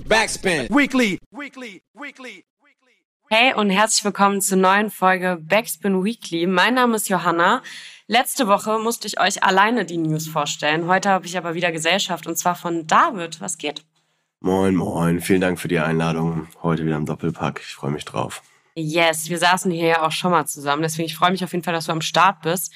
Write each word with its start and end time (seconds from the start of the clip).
Backspin. 0.00 0.68
Weekly. 0.68 1.18
Weekly. 1.30 1.82
Weekly. 1.94 2.44
Hey 3.28 3.54
und 3.54 3.70
herzlich 3.70 4.04
willkommen 4.04 4.40
zur 4.40 4.58
neuen 4.58 4.90
Folge 4.90 5.38
Backspin 5.40 6.04
Weekly. 6.04 6.46
Mein 6.46 6.74
Name 6.74 6.96
ist 6.96 7.08
Johanna. 7.08 7.62
Letzte 8.06 8.46
Woche 8.46 8.78
musste 8.78 9.08
ich 9.08 9.18
euch 9.18 9.42
alleine 9.42 9.84
die 9.84 9.96
News 9.96 10.28
vorstellen. 10.28 10.86
Heute 10.86 11.08
habe 11.08 11.26
ich 11.26 11.36
aber 11.36 11.54
wieder 11.54 11.72
Gesellschaft 11.72 12.26
und 12.26 12.36
zwar 12.36 12.54
von 12.54 12.86
David. 12.86 13.40
Was 13.40 13.58
geht? 13.58 13.84
Moin, 14.40 14.76
moin. 14.76 15.20
Vielen 15.20 15.40
Dank 15.40 15.58
für 15.58 15.68
die 15.68 15.78
Einladung. 15.78 16.46
Heute 16.62 16.84
wieder 16.84 16.96
im 16.96 17.06
Doppelpack. 17.06 17.60
Ich 17.60 17.74
freue 17.74 17.90
mich 17.90 18.04
drauf. 18.04 18.42
Yes, 18.76 19.30
wir 19.30 19.38
saßen 19.38 19.72
hier 19.72 19.88
ja 19.88 20.02
auch 20.02 20.12
schon 20.12 20.30
mal 20.30 20.46
zusammen. 20.46 20.82
Deswegen 20.82 21.06
ich 21.06 21.16
freue 21.16 21.30
mich 21.30 21.42
auf 21.42 21.52
jeden 21.52 21.64
Fall, 21.64 21.72
dass 21.72 21.86
du 21.86 21.92
am 21.92 22.02
Start 22.02 22.42
bist. 22.42 22.72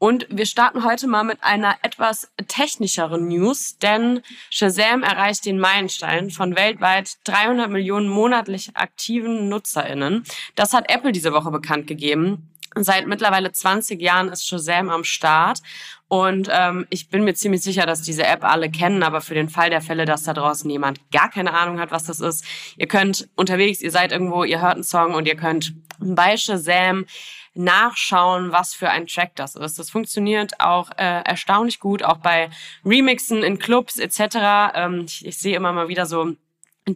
Und 0.00 0.26
wir 0.30 0.46
starten 0.46 0.82
heute 0.82 1.06
mal 1.06 1.24
mit 1.24 1.44
einer 1.44 1.76
etwas 1.82 2.32
technischeren 2.48 3.28
News, 3.28 3.76
denn 3.76 4.22
Shazam 4.48 5.02
erreicht 5.02 5.44
den 5.44 5.60
Meilenstein 5.60 6.30
von 6.30 6.56
weltweit 6.56 7.18
300 7.24 7.68
Millionen 7.68 8.08
monatlich 8.08 8.74
aktiven 8.78 9.50
NutzerInnen. 9.50 10.24
Das 10.54 10.72
hat 10.72 10.90
Apple 10.90 11.12
diese 11.12 11.34
Woche 11.34 11.50
bekannt 11.50 11.86
gegeben. 11.86 12.48
Seit 12.76 13.08
mittlerweile 13.08 13.52
20 13.52 14.00
Jahren 14.00 14.30
ist 14.30 14.48
Shazam 14.48 14.88
am 14.88 15.04
Start. 15.04 15.60
Und 16.08 16.48
ähm, 16.50 16.86
ich 16.88 17.10
bin 17.10 17.22
mir 17.24 17.34
ziemlich 17.34 17.60
sicher, 17.60 17.84
dass 17.84 18.00
diese 18.00 18.26
App 18.26 18.42
alle 18.42 18.70
kennen, 18.70 19.02
aber 19.02 19.20
für 19.20 19.34
den 19.34 19.50
Fall 19.50 19.68
der 19.68 19.82
Fälle, 19.82 20.06
dass 20.06 20.22
da 20.22 20.32
draußen 20.32 20.70
jemand 20.70 20.98
gar 21.10 21.28
keine 21.28 21.52
Ahnung 21.52 21.78
hat, 21.78 21.90
was 21.90 22.04
das 22.04 22.20
ist, 22.20 22.42
ihr 22.78 22.88
könnt 22.88 23.28
unterwegs, 23.36 23.82
ihr 23.82 23.90
seid 23.90 24.12
irgendwo, 24.12 24.44
ihr 24.44 24.62
hört 24.62 24.76
einen 24.76 24.82
Song 24.82 25.12
und 25.12 25.28
ihr 25.28 25.36
könnt 25.36 25.74
bei 25.98 26.38
Shazam 26.38 27.04
nachschauen, 27.54 28.52
was 28.52 28.74
für 28.74 28.90
ein 28.90 29.06
Track 29.06 29.32
das 29.34 29.56
ist. 29.56 29.78
Das 29.78 29.90
funktioniert 29.90 30.60
auch 30.60 30.90
äh, 30.92 31.22
erstaunlich 31.22 31.80
gut, 31.80 32.02
auch 32.02 32.18
bei 32.18 32.50
Remixen 32.84 33.42
in 33.42 33.58
Clubs 33.58 33.98
etc. 33.98 34.74
Ähm, 34.74 35.04
ich, 35.06 35.26
ich 35.26 35.38
sehe 35.38 35.56
immer 35.56 35.72
mal 35.72 35.88
wieder 35.88 36.06
so 36.06 36.34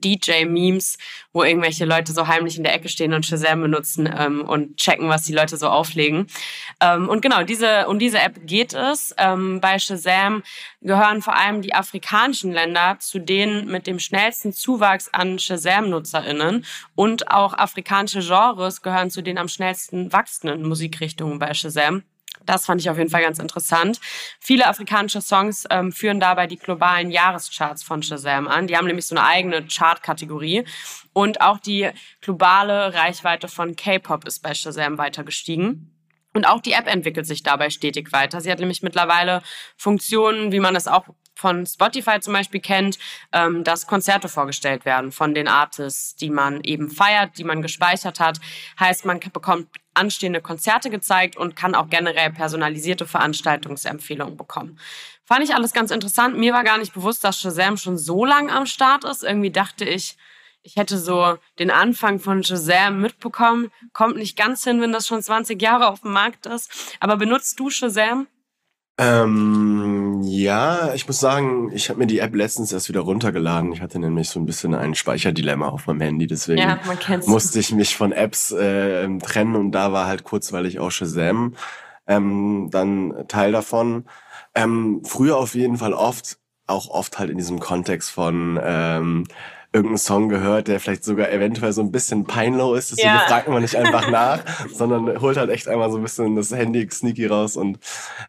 DJ-Memes, 0.01 0.99
wo 1.33 1.43
irgendwelche 1.43 1.85
Leute 1.85 2.13
so 2.13 2.27
heimlich 2.27 2.57
in 2.57 2.65
der 2.65 2.75
Ecke 2.75 2.89
stehen 2.89 3.13
und 3.13 3.27
Shazam 3.27 3.61
benutzen 3.61 4.13
ähm, 4.17 4.43
und 4.43 4.77
checken, 4.77 5.09
was 5.09 5.25
die 5.25 5.33
Leute 5.33 5.57
so 5.57 5.69
auflegen. 5.69 6.27
Ähm, 6.81 7.09
und 7.09 7.21
genau, 7.21 7.43
diese, 7.43 7.89
um 7.89 7.99
diese 7.99 8.19
App 8.19 8.47
geht 8.47 8.75
es. 8.75 9.15
Ähm, 9.19 9.61
bei 9.61 9.79
Shazam 9.79 10.43
gehören 10.81 11.23
vor 11.23 11.37
allem 11.37 11.63
die 11.63 11.75
afrikanischen 11.75 12.53
Länder 12.53 12.97
zu 13.01 13.19
denen 13.19 13.71
mit 13.71 13.87
dem 13.87 13.99
schnellsten 13.99 14.53
Zuwachs 14.53 15.09
an 15.13 15.39
Shazam-NutzerInnen 15.39 16.65
und 16.95 17.31
auch 17.31 17.55
afrikanische 17.55 18.21
Genres 18.21 18.83
gehören 18.83 19.11
zu 19.11 19.23
den 19.23 19.39
am 19.39 19.49
schnellsten 19.49 20.13
wachsenden 20.13 20.63
Musikrichtungen 20.63 21.39
bei 21.39 21.55
Shazam. 21.55 22.03
Das 22.47 22.67
fand 22.67 22.81
ich 22.81 22.91
auf 22.91 22.99
jeden 22.99 23.11
Fall 23.11 23.23
ganz 23.23 23.39
interessant. 23.39 24.01
Viele 24.41 24.67
afrikanische 24.67 25.21
Songs 25.21 25.65
ähm, 25.71 25.93
führen 25.93 26.21
dabei 26.21 26.47
die 26.47 26.59
globalen 26.59 27.11
Jahrescharts 27.11 27.83
von 27.83 28.03
Shazam 28.03 28.49
an. 28.49 28.67
Die 28.67 28.77
haben 28.77 28.87
nämlich 28.87 29.07
so 29.07 29.17
eine 29.17 29.27
eigene 29.27 29.67
Chartkategorie. 29.67 30.65
Und 31.13 31.41
auch 31.41 31.59
die 31.59 31.91
globale 32.21 32.95
Reichweite 32.95 33.49
von 33.49 33.77
K-Pop 33.77 34.27
ist 34.27 34.43
bei 34.43 34.55
Shazam 34.55 34.99
weiter 34.99 35.25
gestiegen. 35.25 35.91
Und 36.35 36.47
auch 36.47 36.61
die 36.61 36.73
App 36.73 36.89
entwickelt 36.89 37.27
sich 37.27 37.43
dabei 37.45 37.71
stetig 37.71 38.13
weiter. 38.13 38.41
Sie 38.41 38.51
hat 38.51 38.59
nämlich 38.59 38.83
mittlerweile 38.83 39.43
Funktionen, 39.77 40.51
wie 40.51 40.61
man 40.61 40.75
es 40.75 40.89
auch 40.89 41.07
von 41.37 41.67
Spotify 41.67 42.21
zum 42.21 42.33
Beispiel 42.33 42.61
kennt, 42.61 42.99
ähm, 43.33 43.65
dass 43.65 43.87
Konzerte 43.87 44.29
vorgestellt 44.29 44.85
werden 44.85 45.13
von 45.13 45.35
den 45.35 45.49
Artists, 45.49 46.17
die 46.17 46.31
man 46.31 46.61
eben 46.63 46.91
feiert, 46.91 47.39
die 47.39 47.45
man 47.45 47.63
gespeichert 47.63 48.21
hat. 48.21 48.41
Heißt, 48.79 49.05
man 49.05 49.21
bekommt 49.21 49.69
anstehende 49.95 50.41
Konzerte 50.41 50.91
gezeigt 50.91 51.37
und 51.37 51.57
kann 51.57 51.75
auch 51.75 51.89
generell 51.89 52.31
personalisierte 52.31 53.07
Veranstaltungsempfehlungen 53.07 54.37
bekommen. 54.37 54.79
Fand 55.25 55.43
ich 55.43 55.55
alles 55.55 55.73
ganz 55.73 55.91
interessant. 55.91 56.37
Mir 56.37 56.53
war 56.53 56.65
gar 56.65 56.79
nicht 56.79 56.93
bewusst, 56.93 57.25
dass 57.25 57.41
Shazam 57.41 57.77
schon 57.77 57.97
so 57.97 58.25
lang 58.25 58.51
am 58.51 58.67
Start 58.67 59.05
ist. 59.05 59.25
Irgendwie 59.25 59.51
dachte 59.51 59.85
ich, 59.85 60.17
ich 60.63 60.77
hätte 60.77 60.99
so 60.99 61.39
den 61.59 61.71
Anfang 61.71 62.19
von 62.21 62.43
Shazam 62.43 63.01
mitbekommen. 63.01 63.71
Kommt 63.93 64.17
nicht 64.17 64.37
ganz 64.37 64.65
hin, 64.65 64.81
wenn 64.81 64.93
das 64.93 65.07
schon 65.07 65.23
20 65.23 65.61
Jahre 65.61 65.89
auf 65.89 66.01
dem 66.01 66.13
Markt 66.13 66.47
ist. 66.47 66.97
Aber 67.01 67.17
benutzt 67.17 67.59
du 67.61 67.71
Shazam? 67.71 68.27
Ähm, 68.97 70.21
ja, 70.23 70.95
ich 70.95 71.07
muss 71.09 71.19
sagen, 71.19 71.73
ich 71.75 71.89
habe 71.91 71.99
mir 71.99 72.07
die 72.07 72.21
App 72.21 72.35
letztens 72.35 72.73
erst 72.73 72.89
wieder 72.89 73.01
runtergeladen. 73.01 73.73
Ich 73.73 73.81
hatte 73.81 73.99
nämlich 73.99 74.29
so 74.29 74.39
ein 74.39 74.47
bisschen 74.47 74.75
ein 74.75 74.95
Speicherdilemma 74.95 75.69
auf 75.69 75.87
meinem 75.89 76.01
Handy, 76.01 76.29
deswegen 76.29 76.61
Ja, 76.61 76.79
musste 77.27 77.59
ich 77.59 77.73
mich 77.73 77.97
von 77.97 78.13
Apps 78.13 78.53
äh, 78.53 79.09
trennen 79.19 79.57
und 79.57 79.73
da 79.73 79.93
war 79.93 80.07
halt 80.07 80.23
kurzweilig 80.23 80.79
auch 80.79 80.91
Shazam 80.91 81.55
ähm, 82.07 82.69
dann 82.71 83.25
Teil 83.29 83.53
davon. 83.53 84.05
Ähm, 84.55 85.03
früher 85.05 85.37
auf 85.37 85.55
jeden 85.55 85.79
Fall 85.79 85.93
oft, 85.93 86.39
auch 86.67 86.89
oft 86.89 87.19
halt 87.19 87.31
in 87.31 87.39
diesem 87.39 87.59
Kontext 87.59 88.11
von 88.11 88.61
ähm, 88.63 89.25
irgendeinen 89.75 89.99
Song 89.99 90.29
gehört, 90.31 90.69
der 90.69 90.81
vielleicht 90.81 91.05
sogar 91.05 91.31
eventuell 91.31 91.73
so 91.73 91.83
ein 91.83 91.91
bisschen 91.93 92.25
peinlow 92.25 92.75
ist. 92.75 92.93
Deswegen 92.93 93.09
Ja. 93.09 93.19
fragt 93.27 93.49
man 93.49 93.61
nicht 93.61 93.77
einfach 93.77 94.09
nach, 94.11 94.41
sondern 94.73 95.21
holt 95.21 95.37
halt 95.37 95.51
echt 95.51 95.69
einmal 95.69 95.91
so 95.91 95.99
ein 95.99 96.03
bisschen 96.03 96.37
das 96.37 96.51
Handy 96.53 96.89
sneaky 96.91 97.27
raus 97.27 97.57
und 97.57 97.79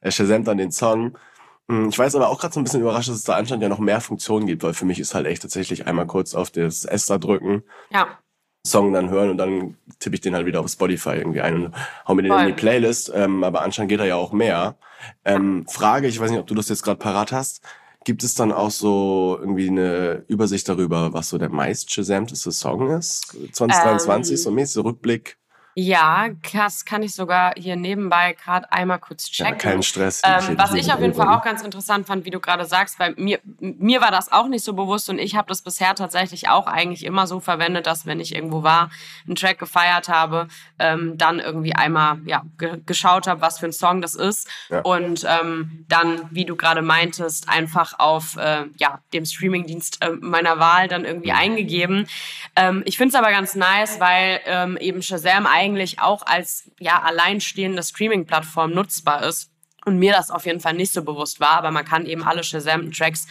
äh, 0.02 0.12
shazamt 0.12 0.48
dann 0.48 0.58
den 0.58 0.72
Song. 0.72 1.18
Hm, 1.70 1.90
Ich 1.90 1.98
weiß 2.00 2.16
aber 2.16 2.30
auch 2.30 2.40
gerade 2.40 2.54
so 2.54 2.60
ein 2.60 2.64
bisschen 2.64 2.82
überrascht, 2.82 3.10
dass 3.10 3.16
es 3.16 3.24
da 3.24 3.36
anscheinend 3.36 3.64
ja 3.64 3.70
noch 3.70 3.80
mehr 3.80 4.02
Funktionen 4.02 4.48
gibt, 4.48 4.64
weil 4.64 4.74
für 4.74 4.86
mich 4.86 5.00
ist 5.00 5.14
halt 5.16 5.28
echt 5.28 5.44
tatsächlich 5.44 5.88
einmal 5.88 6.08
kurz 6.08 6.34
auf 6.36 6.50
das 6.52 6.84
S 6.84 7.06
da 7.06 7.18
drücken, 7.20 7.64
Ja. 7.92 8.08
Song 8.68 8.92
dann 8.94 9.12
hören 9.12 9.30
und 9.30 9.38
dann 9.38 9.78
tippe 10.00 10.16
ich 10.16 10.22
den 10.22 10.34
halt 10.34 10.48
wieder 10.48 10.60
auf 10.60 10.68
Spotify 10.72 11.12
irgendwie 11.12 11.42
ein 11.42 11.66
und 11.66 11.76
hau 12.08 12.16
mir 12.16 12.24
den 12.24 12.32
in 12.32 12.38
Voll. 12.40 12.48
die 12.48 12.54
Playlist. 12.54 13.12
Ähm, 13.14 13.44
aber 13.44 13.62
anscheinend 13.62 13.90
geht 13.90 14.00
da 14.00 14.06
ja 14.06 14.16
auch 14.16 14.32
mehr. 14.32 14.76
Ähm, 15.24 15.68
Frage, 15.70 16.08
ich 16.08 16.20
weiß 16.20 16.32
nicht, 16.32 16.40
ob 16.40 16.48
du 16.48 16.56
das 16.56 16.70
jetzt 16.70 16.82
gerade 16.82 16.98
parat 16.98 17.32
hast. 17.32 17.62
Gibt 18.06 18.24
es 18.24 18.36
dann 18.36 18.52
auch 18.52 18.70
so 18.72 19.36
irgendwie 19.40 19.68
eine 19.68 20.24
Übersicht 20.28 20.70
darüber, 20.70 21.12
was 21.12 21.30
so 21.30 21.38
der 21.38 21.50
meist 21.50 21.92
shazammteste 21.92 22.52
Song 22.52 22.92
ist? 22.92 23.36
2023, 23.52 24.34
Ähm, 24.34 24.38
so 24.38 24.50
ein 24.50 24.56
mäßiger 24.56 24.86
Rückblick. 24.86 25.38
Ja, 25.78 26.30
das 26.54 26.86
kann 26.86 27.04
ich 27.04 27.14
sogar 27.14 27.54
hier 27.58 27.76
nebenbei 27.76 28.32
gerade 28.32 28.72
einmal 28.72 28.98
kurz 28.98 29.30
checken. 29.30 29.52
Ja, 29.52 29.60
kein 29.60 29.84
Stress. 29.84 30.22
Ähm, 30.24 30.58
was 30.58 30.74
ich 30.74 30.90
auf 30.94 31.02
jeden 31.02 31.14
Fall 31.14 31.28
auch 31.28 31.44
ganz 31.44 31.64
interessant 31.64 32.08
fand, 32.08 32.24
wie 32.24 32.30
du 32.30 32.40
gerade 32.40 32.64
sagst, 32.64 32.98
weil 32.98 33.14
mir, 33.18 33.40
mir 33.60 34.00
war 34.00 34.10
das 34.10 34.32
auch 34.32 34.48
nicht 34.48 34.64
so 34.64 34.72
bewusst 34.72 35.10
und 35.10 35.20
ich 35.20 35.36
habe 35.36 35.50
das 35.50 35.62
bisher 35.62 35.94
tatsächlich 35.94 36.48
auch 36.48 36.68
eigentlich 36.68 37.04
immer 37.04 37.28
so 37.28 37.42
verwendet, 37.42 37.88
dass 37.88 38.06
wenn 38.06 38.22
ich 38.22 38.34
irgendwo 38.34 38.64
war, 38.64 38.90
einen 39.28 39.36
Track 39.36 39.60
gefeiert 39.60 40.08
habe, 40.08 40.48
ähm, 40.80 41.18
dann 41.18 41.40
irgendwie 41.40 41.76
einmal 41.76 42.20
ja, 42.26 42.44
ge 42.58 42.80
geschaut 42.86 43.28
habe, 43.28 43.42
was 43.42 43.60
für 43.60 43.66
ein 43.66 43.74
Song 43.74 44.02
das 44.02 44.16
ist 44.16 44.48
Ja. 44.70 44.80
und 44.80 45.26
ähm, 45.28 45.84
dann, 45.90 46.22
wie 46.32 46.46
du 46.46 46.56
gerade 46.56 46.84
meintest, 46.84 47.50
einfach 47.50 48.00
auf 48.00 48.38
äh, 48.38 48.64
ja, 48.78 49.00
dem 49.12 49.26
Streamingdienst 49.26 50.02
äh, 50.02 50.12
meiner 50.22 50.58
Wahl 50.58 50.88
dann 50.88 51.04
irgendwie 51.04 51.34
eingegeben. 51.34 52.08
Ähm, 52.56 52.82
ich 52.86 52.96
finde 52.98 53.10
es 53.10 53.22
aber 53.22 53.32
ganz 53.32 53.56
nice, 53.56 54.00
weil 54.00 54.40
ähm, 54.46 54.78
eben 54.78 55.02
Shazam 55.02 55.46
eigentlich 55.46 55.65
auch 56.00 56.26
als 56.26 56.72
ja, 56.80 57.02
alleinstehende 57.02 57.84
Streaming-Plattform 57.84 58.72
nutzbar 58.72 59.24
ist. 59.24 59.52
Und 59.88 60.00
mir 60.00 60.14
das 60.14 60.32
auf 60.32 60.48
jeden 60.48 60.62
Fall 60.62 60.74
nicht 60.74 60.92
so 60.92 61.04
bewusst 61.04 61.40
war, 61.40 61.52
aber 61.52 61.70
man 61.70 61.86
kann 61.86 62.08
eben 62.08 62.24
alle 62.24 62.44
Shazam-Tracks 62.44 63.28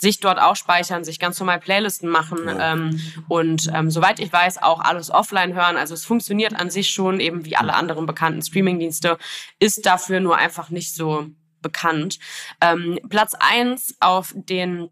sich 0.00 0.20
dort 0.20 0.38
auch 0.38 0.54
speichern, 0.54 1.02
sich 1.02 1.18
ganz 1.18 1.40
normal 1.40 1.58
Playlisten 1.58 2.08
machen 2.08 2.38
ähm, 2.60 3.00
und 3.28 3.68
ähm, 3.74 3.90
soweit 3.90 4.20
ich 4.20 4.32
weiß 4.32 4.62
auch 4.62 4.78
alles 4.78 5.10
offline 5.10 5.54
hören. 5.54 5.76
Also 5.76 5.94
es 5.94 6.04
funktioniert 6.04 6.54
an 6.54 6.70
sich 6.70 6.90
schon 6.90 7.18
eben 7.18 7.44
wie 7.44 7.56
alle 7.56 7.74
anderen 7.74 8.06
bekannten 8.06 8.40
Streaming-Dienste, 8.40 9.18
ist 9.58 9.84
dafür 9.84 10.20
nur 10.20 10.36
einfach 10.36 10.70
nicht 10.70 10.94
so 10.94 11.26
bekannt. 11.60 12.20
Ähm, 12.60 13.00
Platz 13.08 13.34
eins 13.40 13.96
auf 13.98 14.32
den 14.36 14.90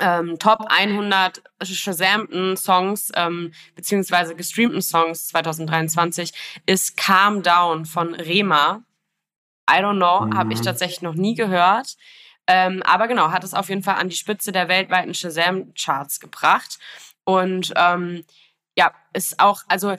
ähm, 0.00 0.38
Top 0.38 0.60
100 0.68 1.42
Shazamten 1.62 2.56
Songs 2.56 3.12
ähm, 3.14 3.52
beziehungsweise 3.74 4.34
gestreamten 4.34 4.80
Songs 4.82 5.28
2023 5.28 6.32
ist 6.66 6.96
Calm 6.96 7.42
Down 7.42 7.84
von 7.84 8.14
Rema. 8.14 8.82
I 9.70 9.74
don't 9.74 9.96
know, 9.96 10.26
Mhm. 10.26 10.36
habe 10.36 10.52
ich 10.52 10.60
tatsächlich 10.60 11.02
noch 11.02 11.14
nie 11.14 11.34
gehört. 11.34 11.96
Ähm, 12.48 12.82
aber 12.82 13.06
genau, 13.06 13.30
hat 13.30 13.44
es 13.44 13.54
auf 13.54 13.68
jeden 13.68 13.82
Fall 13.82 13.94
an 13.96 14.08
die 14.08 14.16
Spitze 14.16 14.50
der 14.50 14.68
weltweiten 14.68 15.14
Shazam-Charts 15.14 16.18
gebracht. 16.20 16.78
Und 17.24 17.72
ähm, 17.76 18.24
ja, 18.76 18.92
ist 19.12 19.38
auch, 19.38 19.62
also 19.68 19.96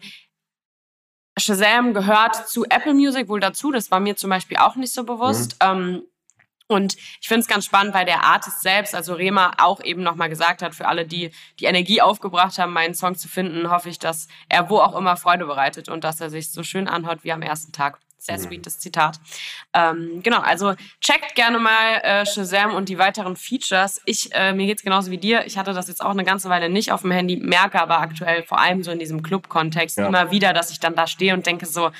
Shazam 1.37 1.93
gehört 1.93 2.47
zu 2.47 2.65
Apple 2.65 2.93
Music 2.93 3.27
wohl 3.27 3.39
dazu. 3.39 3.71
Das 3.71 3.89
war 3.91 3.99
mir 3.99 4.15
zum 4.15 4.29
Beispiel 4.29 4.57
auch 4.57 4.75
nicht 4.75 4.93
so 4.93 5.03
bewusst. 5.03 5.55
Ähm, 5.61 6.03
und 6.73 6.95
ich 7.21 7.27
finde 7.27 7.41
es 7.41 7.47
ganz 7.47 7.65
spannend, 7.65 7.93
weil 7.93 8.05
der 8.05 8.23
Artist 8.23 8.61
selbst, 8.61 8.93
also 8.95 9.13
Rema, 9.13 9.53
auch 9.57 9.81
eben 9.81 10.03
nochmal 10.03 10.29
gesagt 10.29 10.61
hat, 10.61 10.75
für 10.75 10.87
alle, 10.87 11.05
die 11.05 11.31
die 11.59 11.65
Energie 11.65 12.01
aufgebracht 12.01 12.57
haben, 12.57 12.73
meinen 12.73 12.93
Song 12.93 13.15
zu 13.15 13.27
finden, 13.27 13.69
hoffe 13.69 13.89
ich, 13.89 13.99
dass 13.99 14.27
er 14.49 14.69
wo 14.69 14.79
auch 14.79 14.95
immer 14.95 15.15
Freude 15.15 15.45
bereitet 15.45 15.89
und 15.89 16.03
dass 16.03 16.19
er 16.19 16.29
sich 16.29 16.51
so 16.51 16.63
schön 16.63 16.87
anhört 16.87 17.23
wie 17.23 17.31
am 17.31 17.41
ersten 17.41 17.71
Tag. 17.71 17.99
Sehr 18.17 18.39
sweetes 18.39 18.79
Zitat. 18.79 19.19
Ähm, 19.73 20.21
genau, 20.23 20.39
also 20.39 20.75
checkt 21.01 21.35
gerne 21.35 21.59
mal 21.59 21.95
äh, 22.03 22.25
Shazam 22.25 22.73
und 22.73 22.87
die 22.87 22.97
weiteren 22.97 23.35
Features. 23.35 24.01
Ich, 24.05 24.33
äh, 24.33 24.53
mir 24.53 24.65
geht's 24.65 24.81
genauso 24.81 25.11
wie 25.11 25.17
dir. 25.17 25.45
Ich 25.45 25.57
hatte 25.57 25.73
das 25.73 25.89
jetzt 25.89 26.01
auch 26.01 26.11
eine 26.11 26.23
ganze 26.23 26.47
Weile 26.47 26.69
nicht 26.69 26.93
auf 26.93 27.01
dem 27.01 27.11
Handy, 27.11 27.35
merke 27.35 27.81
aber 27.81 27.99
aktuell 27.99 28.43
vor 28.43 28.59
allem 28.61 28.81
so 28.81 28.91
in 28.91 28.99
diesem 28.99 29.23
Club-Kontext 29.23 29.97
Ja. 29.97 30.07
immer 30.07 30.31
wieder, 30.31 30.53
dass 30.53 30.71
ich 30.71 30.79
dann 30.79 30.95
da 30.95 31.05
stehe 31.05 31.33
und 31.33 31.45
denke 31.45 31.65
so, 31.65 31.91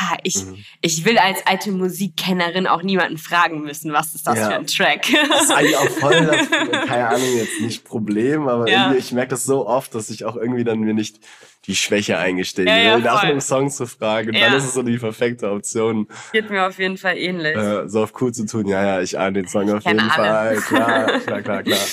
ah, 0.00 0.16
ich, 0.22 0.44
mhm. 0.44 0.64
ich 0.80 1.04
will 1.04 1.18
als 1.18 1.46
alte 1.46 1.70
Musikkennerin 1.72 2.66
auch 2.66 2.82
niemanden 2.82 3.18
fragen 3.18 3.62
müssen, 3.62 3.92
was 3.92 4.14
ist 4.14 4.26
das 4.26 4.38
ja. 4.38 4.50
für 4.50 4.54
ein 4.56 4.66
Track. 4.66 5.06
Das 5.28 5.42
ist 5.44 5.50
eigentlich 5.50 5.76
auch 5.76 5.88
voll 5.88 6.26
das, 6.26 6.50
keine 6.86 7.08
Ahnung, 7.08 7.36
jetzt 7.36 7.60
nicht 7.60 7.84
Problem, 7.84 8.48
aber 8.48 8.68
ja. 8.68 8.92
ich 8.94 9.12
merke 9.12 9.30
das 9.30 9.44
so 9.44 9.66
oft, 9.66 9.94
dass 9.94 10.10
ich 10.10 10.24
auch 10.24 10.36
irgendwie 10.36 10.64
dann 10.64 10.80
mir 10.80 10.94
nicht 10.94 11.20
die 11.66 11.76
Schwäche 11.76 12.18
eingestehen 12.18 12.68
ja, 12.68 12.78
ja, 12.78 12.96
will, 12.96 13.02
nach 13.02 13.22
einem 13.22 13.40
Song 13.40 13.70
zu 13.70 13.86
fragen. 13.86 14.32
Ja. 14.32 14.48
Dann 14.48 14.58
ist 14.58 14.64
es 14.64 14.74
so 14.74 14.82
die 14.82 14.98
perfekte 14.98 15.50
Option. 15.50 16.08
Geht 16.32 16.48
mir 16.48 16.66
auf 16.66 16.78
jeden 16.78 16.96
Fall 16.96 17.18
ähnlich. 17.18 17.54
Äh, 17.56 17.88
so 17.88 18.02
auf 18.02 18.12
cool 18.20 18.32
zu 18.32 18.46
tun, 18.46 18.66
ja, 18.66 18.82
ja, 18.82 19.00
ich 19.02 19.18
ahne 19.18 19.34
den 19.34 19.48
Song 19.48 19.68
ich 19.68 19.74
auf 19.74 19.84
jeden 19.84 20.00
alle. 20.00 20.10
Fall. 20.10 20.56
Klar, 20.56 21.20
klar, 21.20 21.42
klar, 21.42 21.62
klar. 21.62 21.78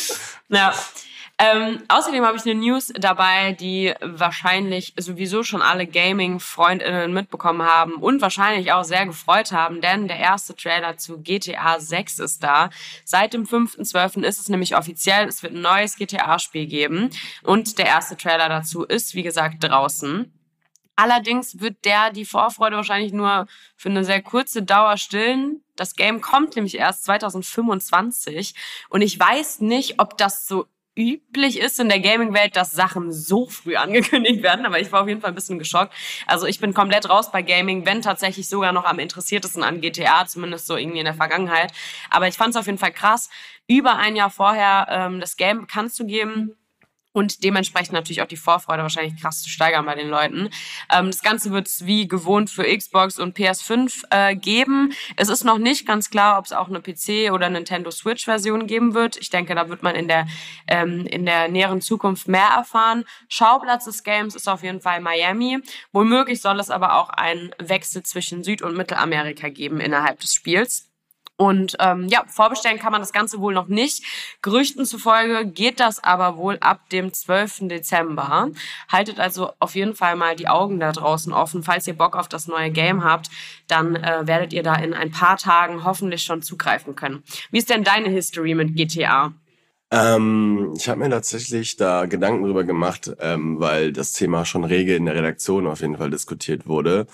Ja. 0.50 0.74
Ähm, 1.40 1.84
außerdem 1.88 2.26
habe 2.26 2.36
ich 2.36 2.46
eine 2.46 2.56
News 2.56 2.92
dabei, 2.96 3.52
die 3.52 3.94
wahrscheinlich 4.02 4.94
sowieso 4.98 5.44
schon 5.44 5.62
alle 5.62 5.86
Gaming-FreundInnen 5.86 7.14
mitbekommen 7.14 7.62
haben 7.62 7.94
und 7.94 8.22
wahrscheinlich 8.22 8.72
auch 8.72 8.84
sehr 8.84 9.06
gefreut 9.06 9.52
haben, 9.52 9.80
denn 9.80 10.08
der 10.08 10.18
erste 10.18 10.56
Trailer 10.56 10.98
zu 10.98 11.22
GTA 11.22 11.80
6 11.80 12.20
ist 12.20 12.44
da. 12.44 12.72
Seit 13.06 13.36
dem 13.36 13.44
5.12. 13.44 14.24
ist 14.24 14.40
es 14.40 14.50
nämlich 14.50 14.76
offiziell, 14.76 15.28
es 15.28 15.44
wird 15.44 15.54
ein 15.54 15.62
neues 15.62 15.98
GTA-Spiel 15.98 16.66
geben 16.66 17.12
und 17.44 17.78
der 17.78 17.86
erste 17.86 18.18
Trailer 18.18 18.50
dazu 18.50 18.84
ist, 18.84 19.14
wie 19.14 19.24
gesagt, 19.24 19.64
draußen. 19.64 20.34
Allerdings 20.96 21.60
wird 21.60 21.86
der 21.86 22.10
die 22.10 22.26
Vorfreude 22.26 22.78
wahrscheinlich 22.78 23.14
nur 23.14 23.46
für 23.76 23.90
eine 23.90 24.04
sehr 24.04 24.24
kurze 24.24 24.64
Dauer 24.64 24.98
stillen. 24.98 25.64
Das 25.76 25.96
Game 25.96 26.22
kommt 26.22 26.56
nämlich 26.56 26.80
erst 26.80 27.06
2025 27.06 28.56
und 28.90 29.02
ich 29.04 29.20
weiß 29.20 29.60
nicht, 29.60 30.00
ob 30.00 30.18
das 30.18 30.48
so 30.48 30.66
üblich 30.98 31.60
ist 31.60 31.80
in 31.80 31.90
der 31.90 32.00
Gaming-Welt, 32.00 32.56
dass 32.56 32.72
Sachen 32.72 33.12
so 33.12 33.48
früh 33.48 33.76
angekündigt 33.78 34.44
werden, 34.44 34.66
aber 34.66 34.80
ich 34.80 34.92
war 34.92 35.04
auf 35.04 35.08
jeden 35.08 35.22
Fall 35.22 35.32
ein 35.32 35.36
bisschen 35.36 35.60
geschockt. 35.60 35.94
Also 36.26 36.48
ich 36.48 36.60
bin 36.60 36.74
komplett 36.74 37.10
raus 37.10 37.32
bei 37.32 37.42
Gaming, 37.42 37.86
wenn 37.86 38.02
tatsächlich 38.02 38.50
sogar 38.50 38.72
noch 38.72 38.86
am 38.86 39.00
interessiertesten 39.00 39.64
an 39.64 39.80
GTA, 39.82 40.26
zumindest 40.26 40.68
so 40.68 40.76
irgendwie 40.76 41.00
in 41.00 41.06
der 41.06 41.14
Vergangenheit. 41.14 41.72
Aber 42.10 42.28
ich 42.28 42.36
fand 42.36 42.52
es 42.52 42.56
auf 42.58 42.66
jeden 42.66 42.80
Fall 42.80 42.92
krass, 42.92 43.30
über 43.68 43.98
ein 43.98 44.16
Jahr 44.16 44.30
vorher 44.30 44.88
ähm, 44.90 45.20
das 45.20 45.38
Game 45.38 45.62
bekannt 45.62 45.94
zu 45.94 46.06
geben 46.06 46.58
und 47.18 47.44
dementsprechend 47.44 47.94
natürlich 47.94 48.22
auch 48.22 48.28
die 48.28 48.38
Vorfreude 48.38 48.84
wahrscheinlich 48.84 49.20
krass 49.20 49.42
zu 49.42 49.50
steigern 49.50 49.88
bei 49.88 49.96
den 49.96 50.08
Leuten. 50.08 50.50
Ähm, 50.94 51.08
das 51.08 51.24
Ganze 51.24 51.52
wird 51.52 51.68
es 51.68 51.88
wie 51.88 52.08
gewohnt 52.08 52.52
für 52.52 52.64
Xbox 52.64 53.18
und 53.18 53.36
PS5 53.36 54.04
äh, 54.12 54.36
geben. 54.36 54.94
Es 55.16 55.28
ist 55.28 55.44
noch 55.44 55.58
nicht 55.58 55.88
ganz 55.88 56.12
klar, 56.12 56.38
ob 56.38 56.46
es 56.46 56.52
auch 56.52 56.70
eine 56.70 56.80
PC 56.80 57.34
oder 57.34 57.50
Nintendo 57.50 57.90
Switch 57.90 58.26
Version 58.26 58.68
geben 58.68 58.94
wird. 58.94 59.18
Ich 59.18 59.32
denke, 59.32 59.56
da 59.56 59.68
wird 59.68 59.82
man 59.82 59.96
in 59.96 60.08
der 60.08 60.28
ähm, 60.68 61.08
in 61.08 61.26
der 61.26 61.48
näheren 61.48 61.82
Zukunft 61.82 62.28
mehr 62.28 62.50
erfahren. 62.56 63.04
Schauplatz 63.30 63.86
des 63.86 64.04
Games 64.04 64.36
ist 64.36 64.48
auf 64.48 64.62
jeden 64.62 64.82
Fall 64.82 65.02
Miami. 65.02 65.58
Womöglich 65.92 66.40
soll 66.40 66.60
es 66.60 66.70
aber 66.70 66.98
auch 66.98 67.10
einen 67.10 67.50
Wechsel 67.58 68.04
zwischen 68.04 68.44
Süd- 68.44 68.62
und 68.62 68.78
Mittelamerika 68.78 69.50
geben 69.50 69.80
innerhalb 69.80 70.20
des 70.20 70.36
Spiels. 70.36 70.87
Und 71.38 71.78
ähm, 71.80 72.08
ja, 72.10 72.24
vorbestellen 72.28 72.80
kann 72.80 72.92
man 72.92 73.02
das 73.02 73.14
Ganze 73.14 73.40
wohl 73.40 73.54
noch 73.54 73.68
nicht. 73.68 74.04
Gerüchten 74.42 74.86
zufolge 74.86 75.46
geht 75.46 75.80
das 75.80 76.04
aber 76.04 76.38
wohl 76.38 76.58
ab 76.60 76.90
dem 76.90 77.14
12. 77.14 77.68
Dezember. 77.68 78.50
Haltet 78.92 79.20
also 79.20 79.52
auf 79.60 79.76
jeden 79.76 79.96
Fall 79.96 80.16
mal 80.16 80.36
die 80.36 80.48
Augen 80.48 80.80
da 80.80 80.92
draußen 80.92 81.32
offen. 81.32 81.62
Falls 81.62 81.88
ihr 81.88 81.98
Bock 81.98 82.16
auf 82.16 82.28
das 82.28 82.48
neue 82.48 82.72
Game 82.72 83.04
habt, 83.04 83.30
dann 83.68 83.96
äh, 83.96 84.26
werdet 84.26 84.52
ihr 84.52 84.64
da 84.64 84.76
in 84.76 84.96
ein 84.96 85.12
paar 85.12 85.38
Tagen 85.38 85.84
hoffentlich 85.84 86.24
schon 86.24 86.42
zugreifen 86.42 86.96
können. 86.96 87.24
Wie 87.52 87.60
ist 87.60 87.70
denn 87.70 87.84
deine 87.84 88.10
History 88.10 88.56
mit 88.56 88.76
GTA? 88.76 89.34
Ähm, 89.90 90.74
ich 90.76 90.90
habe 90.90 91.00
mir 91.00 91.10
tatsächlich 91.10 91.78
da 91.78 92.08
Gedanken 92.08 92.44
drüber 92.44 92.64
gemacht, 92.64 93.12
ähm, 93.20 93.60
weil 93.60 93.94
das 93.94 94.12
Thema 94.12 94.44
schon 94.44 94.66
rege 94.66 94.96
in 94.96 95.06
der 95.06 95.16
Redaktion 95.16 95.68
auf 95.68 95.80
jeden 95.82 95.98
Fall 95.98 96.10
diskutiert 96.10 96.68
wurde. 96.68 97.08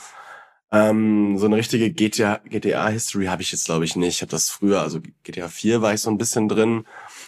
Ähm, 0.73 1.37
so 1.37 1.45
eine 1.45 1.55
richtige 1.55 1.91
GTA, 1.91 2.41
GTA-History 2.45 3.27
habe 3.27 3.43
ich 3.43 3.51
jetzt, 3.51 3.65
glaube 3.65 3.85
ich, 3.85 3.95
nicht. 3.95 4.15
Ich 4.15 4.21
habe 4.21 4.31
das 4.31 4.49
früher, 4.49 4.81
also 4.81 4.99
GTA 5.23 5.47
4 5.47 5.81
war 5.81 5.93
ich 5.93 6.01
so 6.01 6.09
ein 6.09 6.17
bisschen 6.17 6.49
drin. 6.49 6.85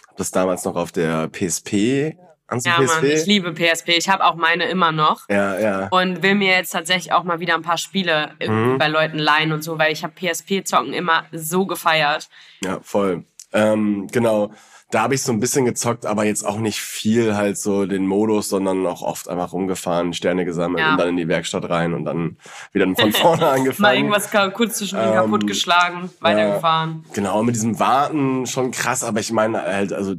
Habe 0.08 0.18
das 0.18 0.32
damals 0.32 0.64
noch 0.64 0.74
auf 0.74 0.92
der 0.92 1.28
PSP 1.28 2.16
ja, 2.50 2.78
PSP? 2.78 2.86
Mann, 2.86 3.04
ich 3.04 3.26
liebe 3.26 3.52
PSP. 3.52 3.90
Ich 3.90 4.08
habe 4.08 4.24
auch 4.24 4.34
meine 4.34 4.64
immer 4.66 4.92
noch. 4.92 5.28
Ja, 5.28 5.58
ja. 5.58 5.88
Und 5.88 6.22
will 6.22 6.34
mir 6.34 6.52
jetzt 6.52 6.70
tatsächlich 6.70 7.12
auch 7.12 7.24
mal 7.24 7.40
wieder 7.40 7.54
ein 7.54 7.62
paar 7.62 7.78
Spiele 7.78 8.32
mhm. 8.44 8.78
bei 8.78 8.88
Leuten 8.88 9.18
leihen 9.18 9.52
und 9.52 9.62
so, 9.62 9.78
weil 9.78 9.92
ich 9.92 10.04
habe 10.04 10.12
PSP-Zocken 10.14 10.92
immer 10.92 11.24
so 11.32 11.66
gefeiert. 11.66 12.28
Ja, 12.62 12.80
voll. 12.82 13.24
Ähm, 13.52 14.08
genau 14.10 14.52
da 14.90 15.02
habe 15.02 15.14
ich 15.14 15.22
so 15.22 15.32
ein 15.32 15.40
bisschen 15.40 15.64
gezockt, 15.64 16.06
aber 16.06 16.24
jetzt 16.24 16.44
auch 16.44 16.58
nicht 16.58 16.80
viel 16.80 17.34
halt 17.34 17.58
so 17.58 17.86
den 17.86 18.06
Modus, 18.06 18.48
sondern 18.48 18.86
auch 18.86 19.02
oft 19.02 19.28
einfach 19.28 19.52
rumgefahren, 19.52 20.12
Sterne 20.12 20.44
gesammelt 20.44 20.78
ja. 20.78 20.92
und 20.92 20.98
dann 20.98 21.08
in 21.08 21.16
die 21.16 21.26
Werkstatt 21.26 21.68
rein 21.68 21.92
und 21.92 22.04
dann 22.04 22.36
wieder 22.72 22.86
von 22.94 23.12
vorne 23.12 23.48
angefangen. 23.48 23.82
Mal 23.82 23.96
irgendwas 23.96 24.30
kurz 24.54 24.78
zwischen 24.78 24.98
ähm, 25.00 25.14
kaputtgeschlagen, 25.14 26.10
weitergefahren. 26.20 27.04
Ja, 27.08 27.14
genau, 27.14 27.42
mit 27.42 27.56
diesem 27.56 27.80
Warten 27.80 28.46
schon 28.46 28.70
krass, 28.70 29.02
aber 29.02 29.18
ich 29.18 29.32
meine 29.32 29.60
halt, 29.60 29.92
also 29.92 30.14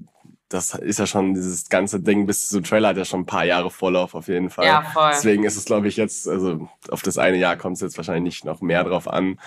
das 0.50 0.74
ist 0.76 1.00
ja 1.00 1.08
schon 1.08 1.34
dieses 1.34 1.70
ganze 1.70 2.02
Ding 2.02 2.26
bis 2.26 2.50
zu 2.50 2.62
Trailer 2.62 2.90
hat 2.90 2.98
ja 2.98 3.06
schon 3.06 3.22
ein 3.22 3.26
paar 3.26 3.46
Jahre 3.46 3.70
Vorlauf 3.70 4.16
auf 4.16 4.28
jeden 4.28 4.50
Fall. 4.50 4.66
Ja, 4.66 4.82
voll. 4.82 5.12
Deswegen 5.14 5.44
ist 5.44 5.58
es, 5.58 5.66
glaube 5.66 5.88
ich, 5.88 5.98
jetzt, 5.98 6.28
also 6.28 6.70
auf 6.90 7.02
das 7.02 7.18
eine 7.18 7.38
Jahr 7.38 7.56
kommt 7.56 7.76
es 7.76 7.82
jetzt 7.82 7.98
wahrscheinlich 7.98 8.36
nicht 8.36 8.46
noch 8.46 8.62
mehr 8.62 8.84
drauf 8.84 9.08
an 9.08 9.40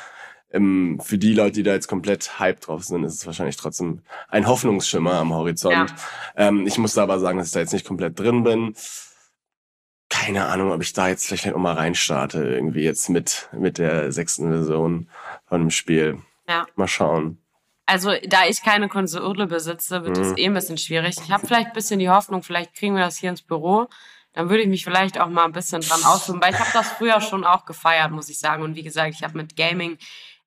ähm, 0.53 1.01
für 1.03 1.19
die 1.19 1.35
Leute, 1.35 1.53
die 1.53 1.63
da 1.63 1.73
jetzt 1.73 1.89
komplett 1.89 2.39
hype 2.39 2.61
drauf 2.61 2.85
sind, 2.85 3.05
ist 3.05 3.15
es 3.15 3.27
wahrscheinlich 3.27 3.57
trotzdem 3.57 4.03
ein 4.29 4.47
Hoffnungsschimmer 4.47 5.15
am 5.15 5.33
Horizont. 5.33 5.91
Ja. 5.91 5.97
Ähm, 6.37 6.67
ich 6.67 6.79
muss 6.79 6.99
aber 6.99 7.19
sagen, 7.21 7.39
dass 7.39 7.49
ich 7.49 7.53
da 7.53 7.61
jetzt 7.61 7.73
nicht 7.73 7.87
komplett 7.87 8.19
drin 8.19 8.43
bin. 8.43 8.75
Keine 10.09 10.47
Ahnung, 10.47 10.73
ob 10.73 10.83
ich 10.83 10.93
da 10.93 11.09
jetzt 11.09 11.27
vielleicht 11.27 11.55
auch 11.55 11.59
mal 11.59 11.75
reinstarte, 11.75 12.43
irgendwie 12.43 12.83
jetzt 12.83 13.09
mit, 13.09 13.49
mit 13.53 13.79
der 13.79 14.11
sechsten 14.11 14.51
Version 14.51 15.09
von 15.47 15.61
dem 15.61 15.71
Spiel. 15.71 16.19
Ja. 16.49 16.67
Mal 16.75 16.89
schauen. 16.89 17.39
Also, 17.87 18.13
da 18.29 18.47
ich 18.47 18.63
keine 18.63 18.89
Konsole 18.89 19.47
besitze, 19.47 20.05
wird 20.05 20.19
es 20.19 20.31
mhm. 20.31 20.37
eh 20.37 20.47
ein 20.47 20.55
bisschen 20.55 20.79
schwierig. 20.79 21.17
Ich 21.25 21.31
habe 21.31 21.47
vielleicht 21.47 21.69
ein 21.69 21.73
bisschen 21.73 21.99
die 21.99 22.09
Hoffnung, 22.09 22.43
vielleicht 22.43 22.75
kriegen 22.75 22.95
wir 22.95 23.05
das 23.05 23.19
hier 23.19 23.31
ins 23.31 23.43
Büro. 23.43 23.89
Dann 24.33 24.49
würde 24.49 24.63
ich 24.63 24.69
mich 24.69 24.85
vielleicht 24.85 25.21
auch 25.21 25.29
mal 25.29 25.45
ein 25.45 25.53
bisschen 25.53 25.81
dran 25.81 26.05
ausführen, 26.05 26.41
weil 26.41 26.53
ich 26.53 26.61
habe 26.61 26.71
das 26.73 26.89
früher 26.89 27.21
schon 27.21 27.45
auch 27.45 27.65
gefeiert, 27.65 28.13
muss 28.13 28.29
ich 28.29 28.39
sagen. 28.39 28.63
Und 28.63 28.77
wie 28.77 28.85
gesagt, 28.85 29.15
ich 29.15 29.25
habe 29.25 29.37
mit 29.37 29.57
Gaming 29.57 29.99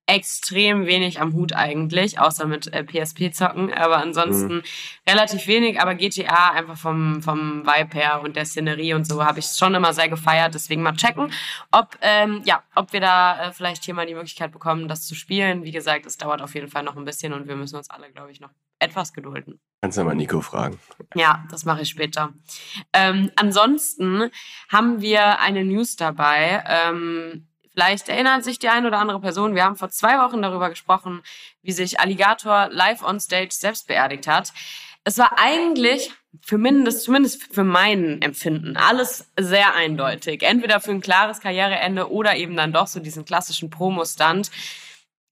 extrem 0.05 0.85
wenig 0.85 1.21
am 1.21 1.33
Hut 1.33 1.53
eigentlich, 1.53 2.19
außer 2.19 2.45
mit 2.45 2.71
äh, 2.73 2.83
PSP 2.83 3.31
zocken, 3.31 3.73
aber 3.73 3.97
ansonsten 3.97 4.55
mhm. 4.55 4.63
relativ 5.07 5.47
wenig, 5.47 5.79
aber 5.79 5.95
GTA 5.95 6.51
einfach 6.51 6.77
vom, 6.77 7.21
vom 7.21 7.65
Vibe 7.65 7.97
her 7.97 8.21
und 8.21 8.35
der 8.35 8.45
Szenerie 8.45 8.93
und 8.95 9.07
so 9.07 9.23
habe 9.23 9.39
ich 9.39 9.45
schon 9.45 9.73
immer 9.75 9.93
sehr 9.93 10.09
gefeiert, 10.09 10.55
deswegen 10.55 10.81
mal 10.81 10.95
checken, 10.95 11.31
ob, 11.71 11.97
ähm, 12.01 12.41
ja, 12.43 12.63
ob 12.75 12.91
wir 12.91 12.99
da 12.99 13.47
äh, 13.47 13.53
vielleicht 13.53 13.85
hier 13.85 13.93
mal 13.93 14.05
die 14.05 14.15
Möglichkeit 14.15 14.51
bekommen, 14.51 14.89
das 14.89 15.07
zu 15.07 15.15
spielen. 15.15 15.63
Wie 15.63 15.71
gesagt, 15.71 16.05
es 16.05 16.17
dauert 16.17 16.41
auf 16.41 16.53
jeden 16.53 16.67
Fall 16.67 16.83
noch 16.83 16.97
ein 16.97 17.05
bisschen 17.05 17.31
und 17.31 17.47
wir 17.47 17.55
müssen 17.55 17.77
uns 17.77 17.89
alle, 17.89 18.11
glaube 18.11 18.31
ich, 18.31 18.41
noch 18.41 18.51
etwas 18.79 19.13
gedulden. 19.13 19.61
Kannst 19.81 19.97
du 19.97 20.03
mal 20.03 20.15
Nico 20.15 20.41
fragen. 20.41 20.79
Ja, 21.15 21.45
das 21.49 21.63
mache 21.63 21.81
ich 21.81 21.89
später. 21.89 22.33
Ähm, 22.91 23.31
ansonsten 23.37 24.29
haben 24.69 25.01
wir 25.01 25.39
eine 25.39 25.63
News 25.63 25.95
dabei. 25.95 26.63
Ähm, 26.67 27.47
Vielleicht 27.73 28.07
erinnert 28.07 28.43
sich 28.43 28.59
die 28.59 28.69
eine 28.69 28.87
oder 28.87 28.99
andere 28.99 29.19
Person, 29.19 29.55
wir 29.55 29.63
haben 29.63 29.75
vor 29.75 29.89
zwei 29.89 30.19
Wochen 30.19 30.41
darüber 30.41 30.69
gesprochen, 30.69 31.23
wie 31.63 31.71
sich 31.71 31.99
Alligator 31.99 32.69
live 32.69 33.03
on 33.03 33.19
stage 33.19 33.51
selbst 33.51 33.87
beerdigt 33.87 34.27
hat. 34.27 34.53
Es 35.03 35.17
war 35.17 35.37
eigentlich 35.37 36.11
für 36.41 36.57
mindest, 36.57 37.03
zumindest 37.03 37.53
für 37.53 37.63
meinen 37.63 38.21
Empfinden, 38.21 38.77
alles 38.77 39.29
sehr 39.39 39.75
eindeutig. 39.75 40.43
Entweder 40.43 40.79
für 40.79 40.91
ein 40.91 41.01
klares 41.01 41.39
Karriereende 41.39 42.11
oder 42.11 42.35
eben 42.35 42.55
dann 42.55 42.73
doch 42.73 42.87
so 42.87 42.99
diesen 42.99 43.25
klassischen 43.25 43.69
Promo-Stunt. 43.69 44.49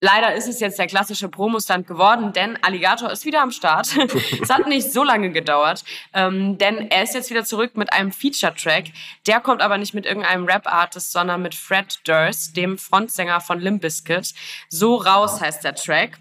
Leider 0.03 0.33
ist 0.33 0.47
es 0.47 0.59
jetzt 0.59 0.79
der 0.79 0.87
klassische 0.87 1.29
Promostand 1.29 1.85
geworden, 1.85 2.33
denn 2.33 2.57
Alligator 2.63 3.11
ist 3.11 3.23
wieder 3.23 3.43
am 3.43 3.51
Start. 3.51 3.95
es 4.41 4.49
hat 4.49 4.65
nicht 4.67 4.91
so 4.91 5.03
lange 5.03 5.29
gedauert, 5.29 5.83
ähm, 6.15 6.57
denn 6.57 6.89
er 6.89 7.03
ist 7.03 7.13
jetzt 7.13 7.29
wieder 7.29 7.45
zurück 7.45 7.77
mit 7.77 7.93
einem 7.93 8.11
Feature-Track. 8.11 8.85
Der 9.27 9.39
kommt 9.41 9.61
aber 9.61 9.77
nicht 9.77 9.93
mit 9.93 10.07
irgendeinem 10.07 10.45
Rap-Artist, 10.45 11.11
sondern 11.11 11.43
mit 11.43 11.53
Fred 11.53 11.99
Durst, 12.05 12.57
dem 12.57 12.79
Frontsänger 12.79 13.41
von 13.41 13.59
Limp 13.59 13.83
Bizkit. 13.83 14.33
So 14.69 14.95
raus 14.95 15.39
heißt 15.39 15.63
der 15.63 15.75
Track. 15.75 16.17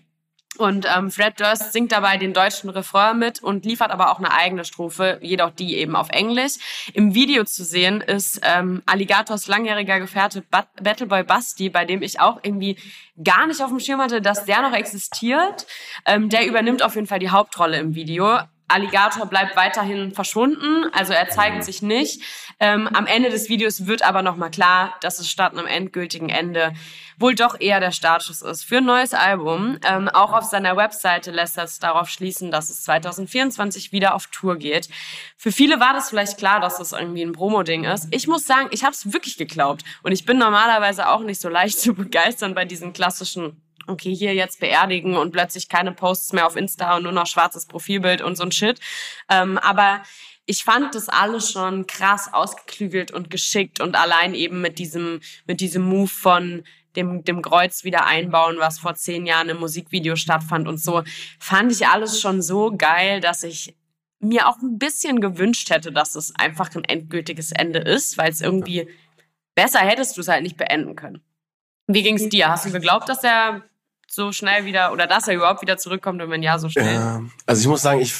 Und 0.58 0.86
ähm, 0.94 1.10
Fred 1.10 1.38
Durst 1.38 1.72
singt 1.72 1.92
dabei 1.92 2.16
den 2.16 2.34
deutschen 2.34 2.70
Refrain 2.70 3.18
mit 3.18 3.42
und 3.42 3.64
liefert 3.64 3.90
aber 3.90 4.10
auch 4.10 4.18
eine 4.18 4.32
eigene 4.32 4.64
Strophe, 4.64 5.18
jedoch 5.22 5.50
die 5.50 5.76
eben 5.76 5.94
auf 5.94 6.08
Englisch. 6.10 6.54
Im 6.92 7.14
Video 7.14 7.44
zu 7.44 7.64
sehen 7.64 8.00
ist 8.00 8.40
ähm, 8.42 8.82
Alligators 8.84 9.46
langjähriger 9.46 10.00
Gefährte 10.00 10.42
Battleboy 10.50 11.22
Basti, 11.22 11.70
bei 11.70 11.84
dem 11.84 12.02
ich 12.02 12.20
auch 12.20 12.40
irgendwie 12.42 12.76
gar 13.22 13.46
nicht 13.46 13.62
auf 13.62 13.70
dem 13.70 13.80
Schirm 13.80 14.00
hatte, 14.00 14.20
dass 14.20 14.44
der 14.44 14.62
noch 14.62 14.72
existiert. 14.72 15.66
Ähm, 16.04 16.28
der 16.28 16.46
übernimmt 16.46 16.82
auf 16.82 16.96
jeden 16.96 17.06
Fall 17.06 17.20
die 17.20 17.30
Hauptrolle 17.30 17.78
im 17.78 17.94
Video 17.94 18.40
Alligator 18.70 19.26
bleibt 19.26 19.56
weiterhin 19.56 20.12
verschwunden, 20.12 20.86
also 20.92 21.12
er 21.12 21.28
zeigt 21.28 21.64
sich 21.64 21.82
nicht. 21.82 22.22
Ähm, 22.58 22.88
am 22.92 23.06
Ende 23.06 23.30
des 23.30 23.48
Videos 23.48 23.86
wird 23.86 24.02
aber 24.02 24.22
nochmal 24.22 24.50
klar, 24.50 24.96
dass 25.00 25.18
es 25.18 25.30
statt 25.30 25.56
einem 25.56 25.66
endgültigen 25.66 26.28
Ende 26.28 26.72
wohl 27.20 27.34
doch 27.34 27.60
eher 27.60 27.80
der 27.80 27.90
Startschuss 27.90 28.42
ist 28.42 28.64
für 28.64 28.78
ein 28.78 28.84
neues 28.84 29.14
Album. 29.14 29.78
Ähm, 29.86 30.08
auch 30.08 30.32
auf 30.32 30.44
seiner 30.44 30.76
Webseite 30.76 31.30
lässt 31.30 31.58
er 31.58 31.64
es 31.64 31.78
darauf 31.78 32.08
schließen, 32.08 32.50
dass 32.50 32.70
es 32.70 32.82
2024 32.84 33.92
wieder 33.92 34.14
auf 34.14 34.26
Tour 34.28 34.56
geht. 34.56 34.88
Für 35.36 35.52
viele 35.52 35.80
war 35.80 35.92
das 35.92 36.10
vielleicht 36.10 36.38
klar, 36.38 36.60
dass 36.60 36.78
das 36.78 36.92
irgendwie 36.92 37.22
ein 37.22 37.32
Promo-Ding 37.32 37.84
ist. 37.84 38.08
Ich 38.10 38.26
muss 38.26 38.46
sagen, 38.46 38.68
ich 38.72 38.84
habe 38.84 38.92
es 38.92 39.12
wirklich 39.12 39.36
geglaubt. 39.36 39.84
Und 40.02 40.12
ich 40.12 40.24
bin 40.24 40.38
normalerweise 40.38 41.08
auch 41.08 41.20
nicht 41.20 41.40
so 41.40 41.48
leicht 41.48 41.78
zu 41.80 41.94
begeistern 41.94 42.54
bei 42.54 42.64
diesen 42.64 42.92
klassischen 42.92 43.60
okay, 43.86 44.14
hier 44.14 44.34
jetzt 44.34 44.60
beerdigen 44.60 45.16
und 45.16 45.32
plötzlich 45.32 45.68
keine 45.68 45.92
Posts 45.92 46.32
mehr 46.32 46.46
auf 46.46 46.56
Insta 46.56 46.96
und 46.96 47.04
nur 47.04 47.12
noch 47.12 47.26
schwarzes 47.26 47.66
Profilbild 47.66 48.22
und 48.22 48.36
so 48.36 48.44
ein 48.44 48.52
Shit. 48.52 48.80
Ähm, 49.28 49.58
aber 49.58 50.02
ich 50.46 50.64
fand 50.64 50.94
das 50.94 51.08
alles 51.08 51.52
schon 51.52 51.86
krass 51.86 52.32
ausgeklügelt 52.32 53.12
und 53.12 53.30
geschickt 53.30 53.80
und 53.80 53.94
allein 53.94 54.34
eben 54.34 54.60
mit 54.60 54.78
diesem, 54.78 55.20
mit 55.46 55.60
diesem 55.60 55.82
Move 55.82 56.08
von 56.08 56.64
dem, 56.96 57.22
dem 57.22 57.40
Kreuz 57.40 57.84
wieder 57.84 58.06
einbauen, 58.06 58.56
was 58.58 58.80
vor 58.80 58.94
zehn 58.94 59.26
Jahren 59.26 59.48
im 59.48 59.58
Musikvideo 59.58 60.16
stattfand 60.16 60.66
und 60.66 60.78
so, 60.78 61.04
fand 61.38 61.70
ich 61.70 61.86
alles 61.86 62.20
schon 62.20 62.42
so 62.42 62.74
geil, 62.76 63.20
dass 63.20 63.44
ich 63.44 63.76
mir 64.18 64.48
auch 64.48 64.58
ein 64.58 64.78
bisschen 64.78 65.20
gewünscht 65.20 65.70
hätte, 65.70 65.92
dass 65.92 66.14
es 66.14 66.34
einfach 66.34 66.74
ein 66.74 66.84
endgültiges 66.84 67.52
Ende 67.52 67.78
ist, 67.78 68.18
weil 68.18 68.30
es 68.30 68.40
irgendwie 68.40 68.88
besser 69.54 69.80
hättest 69.80 70.16
du 70.16 70.20
es 70.20 70.28
halt 70.28 70.42
nicht 70.42 70.56
beenden 70.56 70.96
können. 70.96 71.22
Wie 71.86 72.02
ging 72.02 72.16
es 72.16 72.28
dir? 72.28 72.48
Hast 72.48 72.66
du 72.66 72.70
geglaubt, 72.70 73.08
dass 73.08 73.24
er 73.24 73.62
so 74.10 74.32
schnell 74.32 74.64
wieder 74.64 74.92
oder 74.92 75.06
dass 75.06 75.28
er 75.28 75.34
überhaupt 75.34 75.62
wieder 75.62 75.78
zurückkommt 75.78 76.20
und 76.20 76.30
wenn 76.30 76.42
ja, 76.42 76.58
so 76.58 76.68
schnell? 76.68 76.94
Ja, 76.94 77.22
also 77.46 77.60
ich 77.60 77.68
muss 77.68 77.82
sagen, 77.82 78.00
ich 78.00 78.14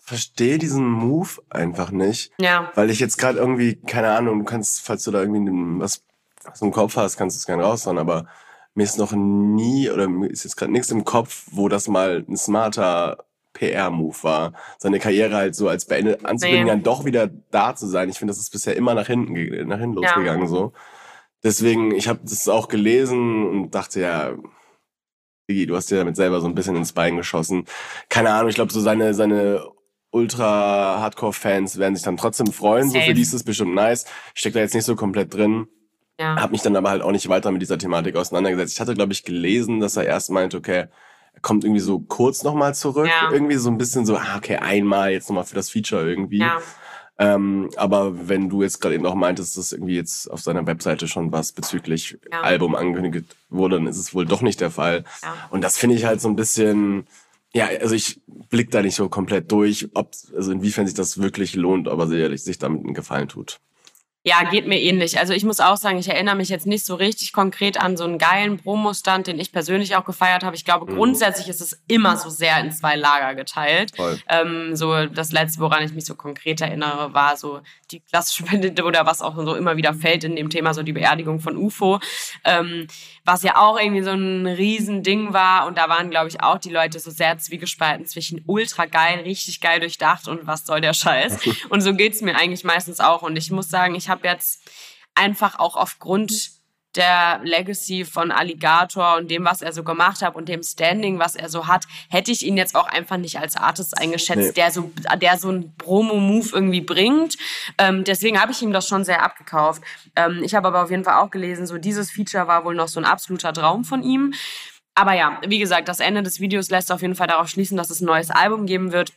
verstehe 0.00 0.58
diesen 0.58 0.84
Move 0.84 1.30
einfach 1.48 1.92
nicht. 1.92 2.32
Ja. 2.38 2.72
Weil 2.74 2.90
ich 2.90 2.98
jetzt 2.98 3.18
gerade 3.18 3.38
irgendwie, 3.38 3.76
keine 3.76 4.10
Ahnung, 4.10 4.40
du 4.40 4.44
kannst, 4.44 4.84
falls 4.84 5.04
du 5.04 5.12
da 5.12 5.20
irgendwie 5.20 5.80
was, 5.80 6.04
was 6.44 6.60
im 6.60 6.72
Kopf 6.72 6.96
hast, 6.96 7.16
kannst 7.16 7.36
du 7.36 7.38
es 7.38 7.46
gerne 7.46 7.62
raushauen, 7.62 7.98
aber 7.98 8.26
mir 8.74 8.82
ist 8.82 8.98
noch 8.98 9.12
nie 9.12 9.88
oder 9.90 10.08
mir 10.08 10.26
ist 10.26 10.42
jetzt 10.44 10.56
gerade 10.56 10.72
nichts 10.72 10.90
im 10.90 11.04
Kopf, 11.04 11.44
wo 11.52 11.68
das 11.68 11.86
mal 11.86 12.24
ein 12.28 12.36
smarter 12.36 13.24
PR-Move 13.52 14.16
war, 14.22 14.54
seine 14.78 14.98
Karriere 14.98 15.36
halt 15.36 15.54
so 15.54 15.68
als 15.68 15.84
beendet 15.84 16.24
anzukündigen, 16.24 16.66
nee. 16.66 16.70
dann 16.70 16.82
doch 16.82 17.04
wieder 17.04 17.30
da 17.50 17.76
zu 17.76 17.86
sein. 17.86 18.08
Ich 18.08 18.18
finde, 18.18 18.32
das 18.32 18.40
ist 18.40 18.50
bisher 18.50 18.76
immer 18.76 18.94
nach 18.94 19.06
hinten, 19.06 19.34
nach 19.68 19.78
hinten 19.78 19.94
losgegangen 19.94 20.42
ja. 20.42 20.48
so. 20.48 20.72
Deswegen, 21.44 21.92
ich 21.92 22.08
habe 22.08 22.20
das 22.22 22.48
auch 22.48 22.68
gelesen 22.68 23.46
und 23.46 23.74
dachte 23.74 24.00
ja, 24.00 24.32
du 25.48 25.76
hast 25.76 25.90
dir 25.90 25.98
damit 25.98 26.16
selber 26.16 26.40
so 26.40 26.46
ein 26.46 26.54
bisschen 26.54 26.76
ins 26.76 26.92
Bein 26.92 27.16
geschossen. 27.16 27.66
Keine 28.08 28.30
Ahnung, 28.30 28.48
ich 28.48 28.54
glaube, 28.54 28.72
so 28.72 28.80
seine, 28.80 29.14
seine 29.14 29.64
Ultra-Hardcore-Fans 30.10 31.78
werden 31.78 31.94
sich 31.94 32.04
dann 32.04 32.16
trotzdem 32.16 32.48
freuen. 32.48 32.88
Safe. 32.88 33.00
So 33.00 33.08
für 33.08 33.14
die 33.14 33.22
ist 33.22 33.32
es 33.32 33.44
bestimmt 33.44 33.74
nice. 33.74 34.04
Ich 34.34 34.40
stecke 34.40 34.54
da 34.54 34.60
jetzt 34.60 34.74
nicht 34.74 34.84
so 34.84 34.96
komplett 34.96 35.34
drin. 35.34 35.66
Ja. 36.20 36.36
Hab 36.36 36.52
mich 36.52 36.62
dann 36.62 36.76
aber 36.76 36.90
halt 36.90 37.02
auch 37.02 37.10
nicht 37.10 37.28
weiter 37.28 37.50
mit 37.50 37.62
dieser 37.62 37.78
Thematik 37.78 38.16
auseinandergesetzt. 38.16 38.74
Ich 38.74 38.80
hatte, 38.80 38.94
glaube 38.94 39.12
ich, 39.12 39.24
gelesen, 39.24 39.80
dass 39.80 39.96
er 39.96 40.04
erst 40.04 40.30
meinte, 40.30 40.58
okay, 40.58 40.86
er 41.34 41.40
kommt 41.40 41.64
irgendwie 41.64 41.80
so 41.80 41.98
kurz 41.98 42.42
nochmal 42.42 42.74
zurück. 42.74 43.08
Ja. 43.08 43.32
Irgendwie 43.32 43.56
so 43.56 43.70
ein 43.70 43.78
bisschen 43.78 44.04
so, 44.04 44.16
ah, 44.16 44.36
okay, 44.36 44.56
einmal 44.56 45.10
jetzt 45.10 45.28
nochmal 45.28 45.44
für 45.44 45.54
das 45.54 45.70
Feature 45.70 46.08
irgendwie. 46.08 46.38
Ja. 46.38 46.58
Ähm, 47.18 47.70
aber 47.76 48.28
wenn 48.28 48.48
du 48.48 48.62
jetzt 48.62 48.80
gerade 48.80 48.94
eben 48.94 49.06
auch 49.06 49.14
meintest, 49.14 49.56
dass 49.56 49.72
irgendwie 49.72 49.94
jetzt 49.96 50.30
auf 50.30 50.40
seiner 50.40 50.66
Webseite 50.66 51.08
schon 51.08 51.30
was 51.30 51.52
bezüglich 51.52 52.18
ja. 52.30 52.40
Album 52.40 52.74
angekündigt 52.74 53.36
wurde, 53.50 53.76
dann 53.76 53.86
ist 53.86 53.98
es 53.98 54.14
wohl 54.14 54.24
doch 54.24 54.42
nicht 54.42 54.60
der 54.60 54.70
Fall. 54.70 55.04
Ja. 55.22 55.34
Und 55.50 55.62
das 55.62 55.76
finde 55.76 55.96
ich 55.96 56.04
halt 56.04 56.20
so 56.20 56.28
ein 56.28 56.36
bisschen, 56.36 57.06
ja, 57.52 57.66
also 57.80 57.94
ich 57.94 58.20
blick 58.48 58.70
da 58.70 58.82
nicht 58.82 58.94
so 58.94 59.08
komplett 59.08 59.52
durch, 59.52 59.88
ob, 59.94 60.12
also 60.34 60.52
inwiefern 60.52 60.86
sich 60.86 60.94
das 60.94 61.18
wirklich 61.18 61.54
lohnt, 61.54 61.86
aber 61.86 62.06
sicherlich 62.06 62.42
sich 62.42 62.58
damit 62.58 62.84
einen 62.84 62.94
Gefallen 62.94 63.28
tut. 63.28 63.60
Ja, 64.24 64.44
geht 64.44 64.68
mir 64.68 64.80
ähnlich. 64.80 65.18
Also 65.18 65.32
ich 65.32 65.44
muss 65.44 65.58
auch 65.58 65.76
sagen, 65.76 65.98
ich 65.98 66.08
erinnere 66.08 66.36
mich 66.36 66.48
jetzt 66.48 66.64
nicht 66.64 66.86
so 66.86 66.94
richtig 66.94 67.32
konkret 67.32 67.80
an 67.80 67.96
so 67.96 68.04
einen 68.04 68.18
geilen 68.18 68.56
Promo-Stand, 68.56 69.26
den 69.26 69.40
ich 69.40 69.50
persönlich 69.50 69.96
auch 69.96 70.04
gefeiert 70.04 70.44
habe. 70.44 70.54
Ich 70.54 70.64
glaube, 70.64 70.88
mhm. 70.88 70.96
grundsätzlich 70.96 71.48
ist 71.48 71.60
es 71.60 71.82
immer 71.88 72.16
so 72.16 72.30
sehr 72.30 72.60
in 72.60 72.70
zwei 72.70 72.94
Lager 72.94 73.34
geteilt. 73.34 73.90
Ähm, 74.28 74.76
so 74.76 75.06
das 75.06 75.32
letzte, 75.32 75.60
woran 75.60 75.82
ich 75.82 75.92
mich 75.92 76.04
so 76.04 76.14
konkret 76.14 76.60
erinnere, 76.60 77.12
war 77.12 77.36
so 77.36 77.62
die 77.90 77.98
klassische 77.98 78.44
oder 78.84 79.06
was 79.06 79.22
auch 79.22 79.34
so 79.34 79.56
immer 79.56 79.76
wieder 79.76 79.92
fällt 79.92 80.22
in 80.22 80.36
dem 80.36 80.50
Thema, 80.50 80.72
so 80.72 80.84
die 80.84 80.92
Beerdigung 80.92 81.40
von 81.40 81.56
UFO, 81.56 81.98
ähm, 82.44 82.86
was 83.24 83.42
ja 83.42 83.56
auch 83.56 83.78
irgendwie 83.78 84.02
so 84.02 84.10
ein 84.10 84.46
Riesending 84.46 85.32
war. 85.32 85.66
Und 85.66 85.78
da 85.78 85.88
waren, 85.88 86.10
glaube 86.10 86.28
ich, 86.28 86.40
auch 86.40 86.58
die 86.58 86.70
Leute 86.70 87.00
so 87.00 87.10
sehr 87.10 87.38
zwiegespalten 87.38 88.06
zwischen 88.06 88.44
ultra 88.46 88.86
geil, 88.86 89.20
richtig 89.24 89.60
geil 89.60 89.80
durchdacht 89.80 90.28
und 90.28 90.46
was 90.46 90.64
soll 90.64 90.80
der 90.80 90.94
Scheiß. 90.94 91.40
und 91.70 91.80
so 91.80 91.92
geht's 91.92 92.20
mir 92.20 92.36
eigentlich 92.36 92.62
meistens 92.62 93.00
auch. 93.00 93.22
Und 93.22 93.36
ich 93.36 93.50
muss 93.50 93.68
sagen, 93.68 93.96
ich 93.96 94.11
habe 94.12 94.28
jetzt 94.28 94.70
einfach 95.14 95.58
auch 95.58 95.76
aufgrund 95.76 96.52
der 96.96 97.40
Legacy 97.42 98.04
von 98.04 98.30
Alligator 98.30 99.16
und 99.16 99.30
dem, 99.30 99.44
was 99.44 99.62
er 99.62 99.72
so 99.72 99.82
gemacht 99.82 100.20
hat 100.22 100.34
und 100.34 100.48
dem 100.48 100.62
Standing, 100.62 101.18
was 101.18 101.36
er 101.36 101.48
so 101.48 101.66
hat, 101.66 101.86
hätte 102.10 102.30
ich 102.30 102.44
ihn 102.44 102.56
jetzt 102.56 102.74
auch 102.74 102.86
einfach 102.86 103.16
nicht 103.16 103.38
als 103.38 103.56
Artist 103.56 103.98
eingeschätzt, 103.98 104.48
nee. 104.48 104.52
der 104.52 104.70
so, 104.70 104.90
der 105.20 105.38
so 105.38 105.48
einen 105.48 105.74
Promo-Move 105.76 106.50
irgendwie 106.52 106.82
bringt. 106.82 107.36
Ähm, 107.78 108.04
deswegen 108.04 108.40
habe 108.40 108.52
ich 108.52 108.60
ihm 108.62 108.72
das 108.72 108.86
schon 108.86 109.04
sehr 109.04 109.22
abgekauft. 109.22 109.82
Ähm, 110.16 110.42
ich 110.44 110.54
habe 110.54 110.68
aber 110.68 110.82
auf 110.82 110.90
jeden 110.90 111.04
Fall 111.04 111.16
auch 111.16 111.30
gelesen, 111.30 111.66
so 111.66 111.78
dieses 111.78 112.10
Feature 112.10 112.46
war 112.46 112.64
wohl 112.64 112.74
noch 112.74 112.88
so 112.88 113.00
ein 113.00 113.06
absoluter 113.06 113.52
Traum 113.52 113.84
von 113.84 114.02
ihm. 114.02 114.34
Aber 114.94 115.14
ja, 115.14 115.40
wie 115.46 115.58
gesagt, 115.58 115.88
das 115.88 116.00
Ende 116.00 116.22
des 116.22 116.40
Videos 116.40 116.68
lässt 116.68 116.92
auf 116.92 117.00
jeden 117.00 117.14
Fall 117.14 117.26
darauf 117.26 117.48
schließen, 117.48 117.78
dass 117.78 117.88
es 117.88 118.02
ein 118.02 118.06
neues 118.06 118.30
Album 118.30 118.66
geben 118.66 118.92
wird 118.92 119.12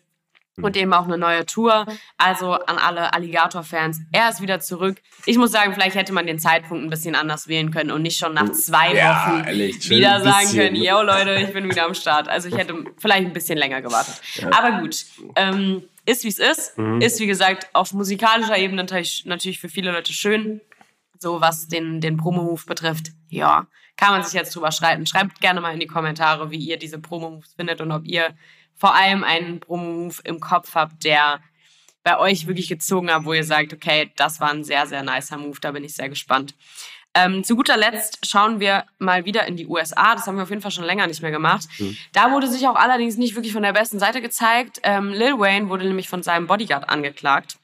und 0.62 0.77
eben 0.77 0.93
auch 0.93 1.05
eine 1.05 1.17
neue 1.17 1.45
Tour. 1.45 1.85
Also 2.17 2.53
an 2.53 2.77
alle 2.77 3.13
Alligator-Fans, 3.13 4.01
er 4.12 4.29
ist 4.29 4.41
wieder 4.41 4.59
zurück. 4.59 4.97
Ich 5.25 5.38
muss 5.38 5.51
sagen, 5.51 5.74
vielleicht 5.74 5.95
hätte 5.95 6.13
man 6.13 6.27
den 6.27 6.39
Zeitpunkt 6.39 6.83
ein 6.83 6.89
bisschen 6.89 7.15
anders 7.15 7.47
wählen 7.47 7.71
können 7.71 7.91
und 7.91 8.01
nicht 8.01 8.17
schon 8.17 8.33
nach 8.33 8.51
zwei 8.51 8.93
ja, 8.93 9.27
Wochen 9.27 9.47
ehrlich, 9.47 9.89
wieder 9.89 10.21
sagen 10.21 10.51
können, 10.51 10.75
yo 10.75 11.01
Leute, 11.01 11.35
ich 11.35 11.53
bin 11.53 11.69
wieder 11.69 11.85
am 11.85 11.93
Start. 11.93 12.27
Also 12.27 12.47
ich 12.47 12.57
hätte 12.57 12.85
vielleicht 12.97 13.27
ein 13.27 13.33
bisschen 13.33 13.57
länger 13.57 13.81
gewartet. 13.81 14.21
Ja. 14.35 14.51
Aber 14.53 14.79
gut, 14.79 15.05
ähm, 15.35 15.83
ist 16.05 16.24
wie 16.24 16.29
es 16.29 16.39
ist. 16.39 16.77
Mhm. 16.77 17.01
Ist 17.01 17.19
wie 17.19 17.27
gesagt 17.27 17.67
auf 17.74 17.91
musikalischer 17.93 18.57
Ebene 18.57 18.83
natürlich, 18.83 19.24
natürlich 19.25 19.59
für 19.59 19.69
viele 19.69 19.91
Leute 19.91 20.13
schön. 20.13 20.62
So 21.19 21.41
was 21.41 21.67
den, 21.67 22.01
den 22.01 22.17
Promo-Move 22.17 22.63
betrifft, 22.65 23.12
ja, 23.29 23.67
kann 23.97 24.12
man 24.12 24.24
sich 24.24 24.33
jetzt 24.33 24.53
drüber 24.53 24.71
schreiten. 24.71 25.05
Schreibt 25.05 25.39
gerne 25.39 25.62
mal 25.62 25.74
in 25.74 25.79
die 25.79 25.88
Kommentare, 25.88 26.51
wie 26.51 26.57
ihr 26.57 26.77
diese 26.77 27.00
Promo-Moves 27.00 27.53
findet 27.53 27.81
und 27.81 27.91
ob 27.91 28.05
ihr 28.05 28.35
vor 28.75 28.96
allem 28.96 29.24
einen 29.24 29.60
Promo-Move 29.60 30.22
im 30.24 30.39
Kopf 30.39 30.75
habt, 30.75 31.03
der 31.03 31.39
bei 32.03 32.20
euch 32.20 32.46
wirklich 32.48 32.67
gezogen 32.67 33.12
hat, 33.12 33.25
wo 33.25 33.34
ihr 33.34 33.44
sagt, 33.44 33.74
okay, 33.74 34.12
das 34.15 34.39
war 34.39 34.51
ein 34.51 34.63
sehr, 34.63 34.86
sehr 34.86 35.03
nicer 35.03 35.38
Move, 35.38 35.58
da 35.60 35.72
bin 35.72 35.84
ich 35.84 35.96
sehr 35.96 36.10
gespannt. 36.10 36.53
Ähm, 37.15 37.46
zu 37.46 37.55
guter 37.55 37.77
Letzt 37.77 38.20
schauen 38.27 38.60
wir 38.60 38.84
mal 39.00 39.24
wieder 39.24 39.48
in 39.48 39.55
die 39.55 39.65
USA. 39.67 40.15
Das 40.15 40.27
haben 40.27 40.36
wir 40.36 40.44
auf 40.44 40.50
jeden 40.50 40.62
Fall 40.62 40.72
schon 40.72 40.84
länger 40.84 41.08
nicht 41.08 41.22
mehr 41.22 41.32
gemacht. 41.32 41.65
Mhm. 41.79 41.96
Da 42.12 42.32
wurde 42.32 42.48
sich 42.48 42.67
auch 42.67 42.75
allerdings 42.75 43.15
nicht 43.15 43.36
wirklich 43.36 43.53
von 43.53 43.63
der 43.63 43.72
besten 43.72 44.00
Seite 44.00 44.22
gezeigt. 44.22 44.82
Ähm, 44.84 45.13
Lil 45.13 45.39
Wayne 45.39 45.70
wurde 45.70 45.86
nämlich 45.86 46.10
von 46.10 46.24
seinem 46.24 46.46
Bodyguard 46.46 46.89
angeklagt. 46.89 47.55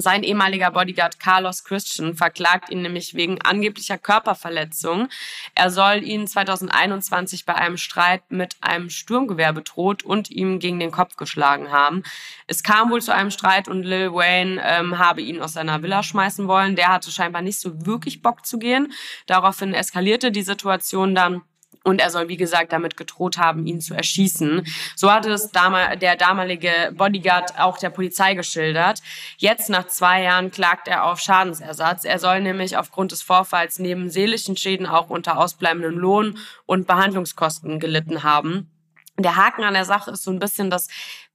Sein 0.00 0.22
ehemaliger 0.22 0.70
Bodyguard 0.70 1.18
Carlos 1.18 1.64
Christian 1.64 2.14
verklagt 2.14 2.70
ihn 2.70 2.82
nämlich 2.82 3.14
wegen 3.14 3.42
angeblicher 3.42 3.98
Körperverletzung. 3.98 5.08
Er 5.56 5.70
soll 5.70 6.04
ihn 6.04 6.28
2021 6.28 7.44
bei 7.44 7.56
einem 7.56 7.76
Streit 7.76 8.30
mit 8.30 8.56
einem 8.60 8.90
Sturmgewehr 8.90 9.52
bedroht 9.52 10.04
und 10.04 10.30
ihm 10.30 10.60
gegen 10.60 10.78
den 10.78 10.92
Kopf 10.92 11.16
geschlagen 11.16 11.72
haben. 11.72 12.04
Es 12.46 12.62
kam 12.62 12.92
wohl 12.92 13.02
zu 13.02 13.12
einem 13.12 13.32
Streit 13.32 13.66
und 13.66 13.82
Lil 13.82 14.12
Wayne 14.12 14.62
ähm, 14.64 14.98
habe 14.98 15.20
ihn 15.20 15.42
aus 15.42 15.54
seiner 15.54 15.82
Villa 15.82 16.04
schmeißen 16.04 16.46
wollen. 16.46 16.76
Der 16.76 16.92
hatte 16.92 17.10
scheinbar 17.10 17.42
nicht 17.42 17.58
so 17.58 17.84
wirklich 17.84 18.22
Bock 18.22 18.46
zu 18.46 18.60
gehen. 18.60 18.92
Daraufhin 19.26 19.74
eskalierte 19.74 20.30
die 20.30 20.42
Situation 20.42 21.16
dann. 21.16 21.42
Und 21.88 22.02
er 22.02 22.10
soll, 22.10 22.28
wie 22.28 22.36
gesagt, 22.36 22.72
damit 22.74 22.98
gedroht 22.98 23.38
haben, 23.38 23.66
ihn 23.66 23.80
zu 23.80 23.94
erschießen. 23.94 24.66
So 24.94 25.10
hatte 25.10 25.30
es 25.30 25.50
der 25.50 26.16
damalige 26.16 26.92
Bodyguard 26.94 27.58
auch 27.58 27.78
der 27.78 27.88
Polizei 27.88 28.34
geschildert. 28.34 29.00
Jetzt, 29.38 29.70
nach 29.70 29.86
zwei 29.86 30.22
Jahren, 30.22 30.50
klagt 30.50 30.86
er 30.86 31.04
auf 31.04 31.18
Schadensersatz. 31.18 32.04
Er 32.04 32.18
soll 32.18 32.42
nämlich 32.42 32.76
aufgrund 32.76 33.12
des 33.12 33.22
Vorfalls 33.22 33.78
neben 33.78 34.10
seelischen 34.10 34.58
Schäden 34.58 34.86
auch 34.86 35.08
unter 35.08 35.38
ausbleibenden 35.38 35.94
Lohn- 35.94 36.36
und 36.66 36.86
Behandlungskosten 36.86 37.80
gelitten 37.80 38.22
haben. 38.22 38.70
Der 39.16 39.36
Haken 39.36 39.64
an 39.64 39.72
der 39.72 39.86
Sache 39.86 40.10
ist 40.10 40.24
so 40.24 40.30
ein 40.30 40.38
bisschen, 40.38 40.68
dass 40.68 40.88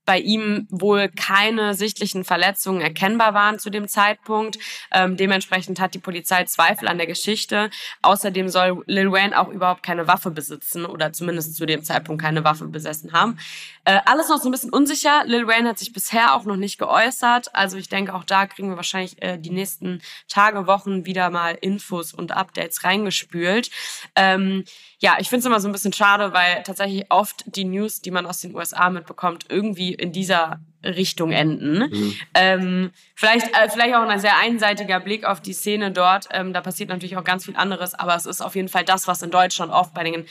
bei 0.04 0.18
ihm 0.18 0.66
wohl 0.70 1.08
keine 1.08 1.74
sichtlichen 1.74 2.24
Verletzungen 2.24 2.80
erkennbar 2.80 3.34
waren 3.34 3.58
zu 3.58 3.70
dem 3.70 3.88
Zeitpunkt. 3.88 4.58
Ähm, 4.92 5.16
dementsprechend 5.16 5.80
hat 5.80 5.94
die 5.94 5.98
Polizei 5.98 6.44
Zweifel 6.44 6.88
an 6.88 6.98
der 6.98 7.06
Geschichte. 7.06 7.70
Außerdem 8.02 8.48
soll 8.48 8.82
Lil 8.86 9.12
Wayne 9.12 9.38
auch 9.38 9.48
überhaupt 9.48 9.82
keine 9.82 10.06
Waffe 10.06 10.30
besitzen 10.30 10.84
oder 10.84 11.12
zumindest 11.12 11.56
zu 11.56 11.66
dem 11.66 11.84
Zeitpunkt 11.84 12.22
keine 12.22 12.44
Waffe 12.44 12.66
besessen 12.66 13.12
haben. 13.12 13.38
Äh, 13.84 14.00
alles 14.06 14.28
noch 14.28 14.40
so 14.40 14.48
ein 14.48 14.52
bisschen 14.52 14.70
unsicher. 14.70 15.24
Lil 15.26 15.46
Wayne 15.46 15.68
hat 15.68 15.78
sich 15.78 15.92
bisher 15.92 16.34
auch 16.34 16.44
noch 16.44 16.56
nicht 16.56 16.78
geäußert. 16.78 17.54
Also 17.54 17.76
ich 17.76 17.88
denke, 17.88 18.14
auch 18.14 18.24
da 18.24 18.46
kriegen 18.46 18.70
wir 18.70 18.76
wahrscheinlich 18.76 19.20
äh, 19.22 19.38
die 19.38 19.50
nächsten 19.50 20.00
Tage, 20.28 20.66
Wochen 20.66 21.04
wieder 21.04 21.30
mal 21.30 21.56
Infos 21.60 22.14
und 22.14 22.32
Updates 22.32 22.84
reingespült. 22.84 23.70
Ähm, 24.16 24.64
ja, 25.04 25.18
ich 25.20 25.28
finde 25.28 25.40
es 25.40 25.44
immer 25.44 25.60
so 25.60 25.68
ein 25.68 25.72
bisschen 25.72 25.92
schade, 25.92 26.32
weil 26.32 26.62
tatsächlich 26.62 27.04
oft 27.10 27.44
die 27.44 27.66
News, 27.66 28.00
die 28.00 28.10
man 28.10 28.24
aus 28.24 28.40
den 28.40 28.54
USA 28.54 28.88
mitbekommt, 28.88 29.44
irgendwie 29.50 29.92
in 29.92 30.12
dieser 30.12 30.60
Richtung 30.82 31.30
enden. 31.30 31.90
Mhm. 31.90 32.14
Ähm, 32.32 32.90
vielleicht, 33.14 33.54
äh, 33.54 33.68
vielleicht 33.68 33.94
auch 33.96 34.08
ein 34.08 34.18
sehr 34.18 34.38
einseitiger 34.38 35.00
Blick 35.00 35.26
auf 35.26 35.42
die 35.42 35.52
Szene 35.52 35.92
dort. 35.92 36.28
Ähm, 36.30 36.54
da 36.54 36.62
passiert 36.62 36.88
natürlich 36.88 37.18
auch 37.18 37.24
ganz 37.24 37.44
viel 37.44 37.54
anderes, 37.54 37.92
aber 37.92 38.16
es 38.16 38.24
ist 38.24 38.40
auf 38.40 38.56
jeden 38.56 38.68
Fall 38.68 38.86
das, 38.86 39.06
was 39.06 39.20
in 39.20 39.30
Deutschland 39.30 39.72
oft 39.72 39.92
bei 39.92 40.04
den, 40.04 40.24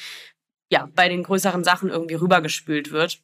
ja, 0.72 0.89
bei 0.96 1.08
den 1.08 1.22
größeren 1.22 1.63
Sachen 1.63 1.89
irgendwie 1.89 2.15
rübergespült 2.15 2.92
wird. 2.92 3.20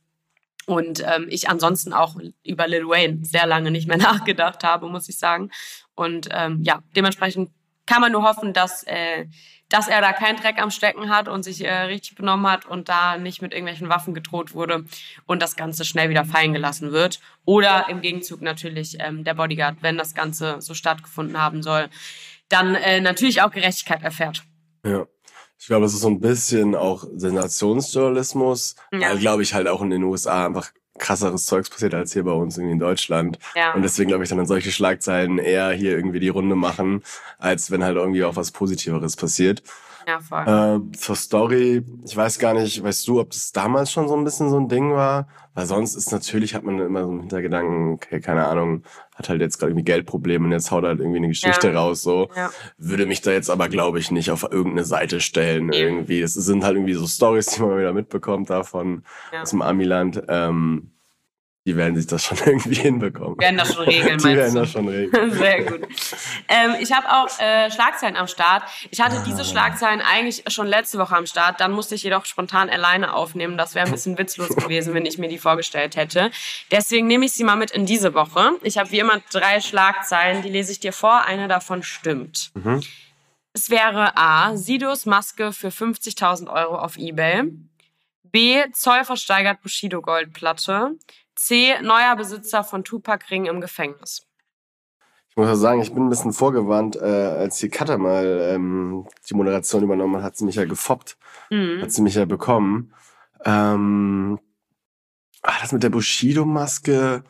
Und 0.68 1.04
ähm, 1.04 1.26
ich 1.30 1.50
ansonsten 1.50 1.94
auch 1.94 2.16
über 2.44 2.68
Lil 2.68 2.88
Wayne 2.88 3.26
sehr 3.26 3.48
lange 3.48 3.72
nicht 3.72 3.88
mehr 3.88 3.98
nachgedacht 4.12 4.64
habe, 4.64 4.88
muss 4.88 5.10
ich 5.10 5.18
sagen. 5.18 5.50
Und 5.96 6.30
ähm, 6.32 6.62
ja, 6.62 6.84
dementsprechend 6.96 7.50
kann 7.90 8.02
man 8.02 8.12
nur 8.12 8.22
hoffen, 8.22 8.54
dass, 8.54 8.84
äh, 8.84 9.26
dass 9.68 9.88
er 9.88 10.00
da 10.00 10.14
keinen 10.14 10.38
Dreck 10.38 10.62
am 10.62 10.70
Stecken 10.70 11.10
hat 11.10 11.28
und 11.28 11.42
sich 11.42 11.66
äh, 11.66 11.74
richtig 11.74 12.14
benommen 12.16 12.46
hat 12.46 12.68
und 12.68 12.88
da 12.88 13.18
nicht 13.18 13.42
mit 13.42 13.52
irgendwelchen 13.52 13.90
Waffen 13.90 14.14
gedroht 14.14 14.54
wurde 14.54 14.86
und 15.26 15.42
das 15.42 15.56
Ganze 15.56 15.84
schnell 15.86 16.10
wieder 16.10 16.24
fallen 16.24 16.54
gelassen 16.54 16.92
wird. 16.92 17.20
Oder 17.46 17.90
im 17.90 18.02
Gegenzug 18.02 18.42
natürlich 18.42 18.98
ähm, 19.00 19.24
der 19.24 19.34
Bodyguard, 19.34 19.78
wenn 19.82 19.98
das 19.98 20.14
Ganze 20.14 20.62
so 20.62 20.76
stattgefunden 20.76 21.42
haben 21.42 21.64
soll, 21.64 21.90
dann 22.48 22.76
äh, 22.76 23.02
natürlich 23.02 23.42
auch 23.42 23.50
Gerechtigkeit 23.50 24.04
erfährt. 24.04 24.44
Ja. 24.86 25.08
Ich 25.58 25.66
glaube, 25.68 25.86
es 25.88 25.94
ist 25.94 26.02
so 26.02 26.10
ein 26.10 26.22
bisschen 26.22 26.74
auch 26.74 27.04
Sensationsjournalismus, 27.16 28.76
ja. 28.94 29.10
weil, 29.10 29.18
glaube 29.18 29.44
ich, 29.44 29.54
halt 29.54 29.68
auch 29.68 29.82
in 29.82 29.90
den 29.90 30.04
USA 30.04 30.46
einfach 30.46 30.72
krasseres 30.98 31.46
Zeugs 31.46 31.70
passiert 31.70 31.94
als 31.94 32.14
hier 32.14 32.24
bei 32.24 32.32
uns 32.32 32.58
irgendwie 32.58 32.74
in 32.74 32.80
Deutschland. 32.80 33.40
Ja. 33.56 33.74
Und 33.74 33.84
deswegen 33.84 34.10
glaube 34.10 34.24
ich 34.24 34.30
dann 34.30 34.46
solche 34.46 34.72
Schlagzeilen 34.72 35.38
eher 35.38 35.72
hier 35.72 35.92
irgendwie 35.92 36.20
die 36.20 36.30
Runde 36.30 36.56
machen, 36.56 37.04
als 37.38 37.72
wenn 37.72 37.84
halt 37.84 37.98
irgendwie 37.98 38.24
auch 38.24 38.36
was 38.36 38.52
Positiveres 38.52 39.16
passiert. 39.16 39.64
Ja, 40.08 40.20
voll. 40.20 40.92
Äh, 40.92 40.98
zur 40.98 41.16
Story, 41.16 41.84
ich 42.06 42.16
weiß 42.16 42.40
gar 42.40 42.54
nicht, 42.54 42.84
weißt 42.84 43.08
du, 43.08 43.20
ob 43.20 43.32
das 43.32 43.52
damals 43.52 43.92
schon 43.92 44.08
so 44.08 44.16
ein 44.16 44.24
bisschen 44.24 44.50
so 44.50 44.58
ein 44.58 44.68
Ding 44.68 44.94
war? 44.94 45.28
Weil 45.54 45.66
sonst 45.66 45.96
ist 45.96 46.12
natürlich, 46.12 46.56
hat 46.56 46.64
man 46.64 46.80
immer 46.80 47.04
so 47.04 47.10
einen 47.10 47.20
Hintergedanken, 47.22 47.94
okay, 47.94 48.22
keine 48.22 48.48
Ahnung, 48.48 48.84
hat 49.16 49.30
halt 49.30 49.42
jetzt 49.42 49.58
gerade 49.58 49.72
irgendwie 49.72 49.84
Geldprobleme 49.84 50.46
und 50.46 50.52
jetzt 50.52 50.72
haut 50.72 50.84
er 50.84 50.90
halt 50.90 51.00
irgendwie 51.00 51.18
eine 51.18 51.28
Geschichte 51.28 51.68
ja. 51.68 51.74
raus, 51.80 52.02
so. 52.02 52.30
Ja. 52.36 52.50
Würde 52.78 53.06
mich 53.06 53.22
da 53.22 53.32
jetzt 53.32 53.50
aber, 53.50 53.68
glaube 53.68 54.00
ich, 54.00 54.12
nicht 54.12 54.32
auf 54.32 54.44
irgendeine 54.44 54.86
Seite 54.86 55.20
stellen, 55.20 55.74
irgendwie. 55.74 56.22
Das 56.22 56.34
sind 56.34 56.64
halt 56.64 56.76
irgendwie 56.76 56.94
so 56.94 57.08
Stories, 57.08 57.48
die 57.48 57.62
man 57.62 57.78
wieder 57.78 57.94
mitbekommt 57.94 58.50
davon, 58.50 59.04
ja. 59.34 59.42
aus 59.42 59.50
dem 59.50 59.62
Amiland. 59.62 60.24
Ähm, 60.30 60.92
die 61.70 61.76
werden 61.76 61.96
sich 61.96 62.08
das 62.08 62.24
schon 62.26 62.38
irgendwie 62.46 62.74
hinbekommen. 62.74 63.36
Die 63.38 63.44
werden 63.44 63.58
das 63.58 63.76
schon 63.76 63.86
regeln, 63.86 64.18
Die 64.18 64.24
werden 64.24 64.56
das 64.56 64.72
schon 64.72 64.88
regeln. 64.88 65.32
Sehr 65.38 65.64
gut. 65.64 65.88
Ähm, 66.48 66.76
ich 66.80 66.92
habe 66.92 67.08
auch 67.08 67.40
äh, 67.40 67.70
Schlagzeilen 67.70 68.16
am 68.16 68.28
Start. 68.28 68.64
Ich 68.90 69.00
hatte 69.00 69.18
ah. 69.18 69.24
diese 69.24 69.46
Schlagzeilen 69.46 70.02
eigentlich 70.02 70.44
schon 70.48 70.66
letzte 70.66 70.98
Woche 70.98 71.16
am 71.16 71.28
Start. 71.28 71.62
Dann 71.62 71.72
musste 71.72 71.94
ich 71.94 72.02
jedoch 72.02 72.26
spontan 72.26 72.72
alleine 72.72 73.14
aufnehmen. 73.14 73.56
Das 73.56 73.76
wäre 73.76 73.86
ein 73.86 73.92
bisschen 73.92 74.18
witzlos 74.18 74.56
gewesen, 74.56 74.96
wenn 74.96 75.06
ich 75.06 75.20
mir 75.20 75.28
die 75.28 75.38
vorgestellt 75.38 75.96
hätte. 75.96 76.32
Deswegen 76.72 77.06
nehme 77.06 77.26
ich 77.26 77.34
sie 77.34 77.44
mal 77.44 77.56
mit 77.56 77.70
in 77.70 77.86
diese 77.86 78.16
Woche. 78.16 78.54
Ich 78.64 78.80
habe 78.80 78.90
wie 78.90 78.98
immer 78.98 79.22
drei 79.32 79.62
Schlagzeilen. 79.62 80.42
Die 80.42 80.50
lese 80.50 80.72
ich 80.72 80.80
dir 80.80 80.94
vor. 80.94 81.26
Eine 81.26 81.48
davon 81.48 81.84
stimmt. 81.84 82.50
Mhm. 82.56 82.82
Es 83.54 83.70
wäre 83.70 84.18
A. 84.18 84.58
Sidos 84.58 85.06
Maske 85.06 85.54
für 85.54 85.70
50.000 85.70 86.52
Euro 86.52 86.80
auf 86.80 86.98
Ebay. 86.98 87.44
B. 88.24 88.64
Zoll 88.74 89.04
versteigert 89.06 89.62
Bushido 89.62 90.02
Goldplatte. 90.02 90.96
C. 91.40 91.82
Neuer 91.82 92.18
Besitzer 92.18 92.66
von 92.66 92.84
Tupac 92.84 93.32
Ring 93.32 93.46
im 93.46 93.62
Gefängnis. 93.62 94.28
Ich 95.30 95.38
muss 95.38 95.58
sagen, 95.58 95.82
ich 95.82 95.94
bin 95.94 96.04
ein 96.04 96.10
bisschen 96.10 96.34
vorgewarnt, 96.34 96.98
äh, 96.98 97.00
als 97.00 97.60
die 97.60 97.70
Cutter 97.70 97.98
mal 97.98 98.26
ähm, 98.54 99.08
die 99.28 99.36
Moderation 99.36 99.82
übernommen 99.82 100.18
hat, 100.18 100.24
hat 100.24 100.38
sie 100.38 100.44
mich 100.44 100.56
ja 100.56 100.66
gefoppt. 100.66 101.18
Mhm. 101.50 101.82
Hat 101.82 101.94
sie 101.94 102.02
mich 102.02 102.16
ja 102.16 102.26
bekommen. 102.26 102.94
Ähm, 103.46 104.38
ach, 105.42 105.62
das 105.62 105.72
mit 105.72 105.82
der 105.82 105.92
Bushido-Maske, 105.92 107.24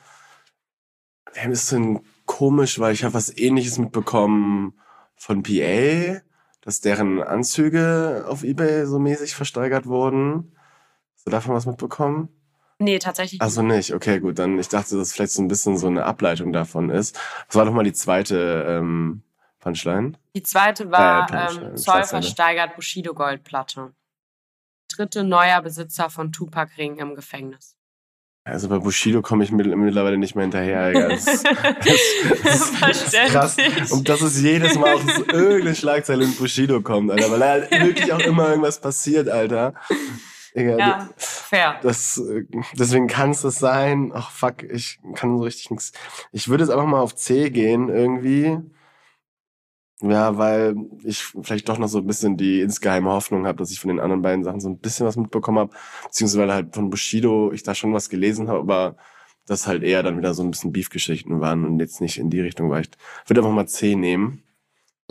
wäre 1.33 1.45
ein 1.45 1.51
bisschen 1.51 1.99
komisch, 2.25 2.79
weil 2.79 2.93
ich 2.93 3.03
habe 3.03 3.13
was 3.13 3.37
ähnliches 3.37 3.77
mitbekommen 3.77 4.73
von 5.17 5.43
PA, 5.43 6.19
dass 6.61 6.81
deren 6.81 7.21
Anzüge 7.21 8.25
auf 8.27 8.43
Ebay 8.43 8.87
so 8.87 8.97
mäßig 8.97 9.35
versteigert 9.35 9.85
wurden. 9.85 10.55
Hast 11.13 11.27
du 11.27 11.31
davon 11.31 11.53
was 11.53 11.67
mitbekommen? 11.67 12.38
Nee, 12.81 12.97
tatsächlich. 12.97 13.41
Also 13.41 13.61
nicht, 13.61 13.93
okay, 13.93 14.19
gut. 14.19 14.39
Dann 14.39 14.57
ich 14.57 14.69
dachte, 14.69 14.97
dass 14.97 15.11
vielleicht 15.11 15.33
so 15.33 15.41
ein 15.41 15.49
bisschen 15.49 15.77
so 15.77 15.87
eine 15.87 16.05
Ableitung 16.05 16.53
davon 16.53 16.89
ist. 16.89 17.19
Was 17.47 17.55
war 17.57 17.65
doch 17.65 17.73
mal 17.73 17.83
die 17.83 17.93
zweite 17.93 18.65
ähm, 18.67 19.21
Punchline? 19.59 20.13
Die 20.33 20.43
zweite 20.43 20.89
war 20.89 21.29
äh, 21.29 21.53
ähm, 21.53 21.75
Zoll 21.75 22.05
versteigert 22.05 22.75
Bushido 22.75 23.13
Goldplatte. 23.13 23.91
Dritte 24.87 25.25
neuer 25.25 25.61
Besitzer 25.61 26.09
von 26.09 26.31
Tupac 26.31 26.71
Ring 26.77 26.97
im 26.97 27.15
Gefängnis. 27.15 27.75
Also 28.45 28.69
bei 28.69 28.79
Bushido 28.79 29.21
komme 29.21 29.43
ich 29.43 29.51
mittlerweile 29.51 30.17
nicht 30.17 30.35
mehr 30.35 30.43
hinterher. 30.43 31.09
Das, 31.09 31.25
das, 31.25 31.43
das, 32.79 33.03
ist 33.03 33.13
krass. 33.27 33.57
Und 33.91 34.07
das 34.07 34.21
ist 34.21 34.39
jedes 34.39 34.75
Mal 34.75 34.97
so 34.97 35.25
irgendeine 35.27 35.75
Schlagzeile 35.75 36.23
in 36.23 36.33
Bushido 36.35 36.81
kommt, 36.81 37.11
Alter. 37.11 37.29
Weil 37.29 37.43
halt 37.43 37.71
wirklich 37.71 38.11
auch 38.11 38.19
immer 38.19 38.49
irgendwas 38.49 38.79
passiert, 38.79 39.29
Alter. 39.29 39.73
Egal, 40.53 40.79
ja, 40.79 41.09
fair. 41.17 41.79
Das, 41.81 42.21
deswegen 42.77 43.07
kann 43.07 43.31
es 43.31 43.41
das 43.41 43.59
sein. 43.59 44.11
Ach 44.13 44.31
fuck, 44.31 44.63
ich 44.63 44.99
kann 45.15 45.37
so 45.37 45.43
richtig 45.43 45.71
nichts. 45.71 45.91
Ich 46.31 46.47
würde 46.49 46.63
jetzt 46.63 46.71
einfach 46.71 46.87
mal 46.87 47.01
auf 47.01 47.15
C 47.15 47.49
gehen 47.49 47.89
irgendwie. 47.89 48.57
Ja, 50.01 50.37
weil 50.37 50.75
ich 51.03 51.23
vielleicht 51.41 51.67
doch 51.67 51.77
noch 51.77 51.89
so 51.89 51.97
ein 51.97 52.07
bisschen 52.07 52.37
die 52.37 52.61
insgeheime 52.61 53.09
Hoffnung 53.11 53.45
habe, 53.45 53.57
dass 53.57 53.71
ich 53.71 53.81
von 53.81 53.89
den 53.89 53.99
anderen 53.99 54.21
beiden 54.21 54.45
Sachen 54.45 54.61
so 54.61 54.69
ein 54.69 54.79
bisschen 54.79 55.05
was 55.05 55.17
mitbekommen 55.17 55.59
habe. 55.59 55.71
Beziehungsweise 56.05 56.53
halt 56.53 56.73
von 56.73 56.89
Bushido 56.89 57.51
ich 57.51 57.63
da 57.63 57.75
schon 57.75 57.93
was 57.93 58.09
gelesen 58.09 58.47
habe, 58.47 58.59
aber 58.59 58.95
das 59.45 59.67
halt 59.67 59.83
eher 59.83 60.01
dann 60.01 60.17
wieder 60.17 60.33
so 60.33 60.43
ein 60.43 60.51
bisschen 60.51 60.71
Beef-Geschichten 60.71 61.41
waren 61.41 61.65
und 61.65 61.79
jetzt 61.79 61.99
nicht 61.99 62.17
in 62.17 62.29
die 62.29 62.39
Richtung 62.39 62.69
war. 62.69 62.79
Ich 62.79 62.89
würde 63.27 63.41
einfach 63.41 63.53
mal 63.53 63.67
C 63.67 63.95
nehmen. 63.95 64.43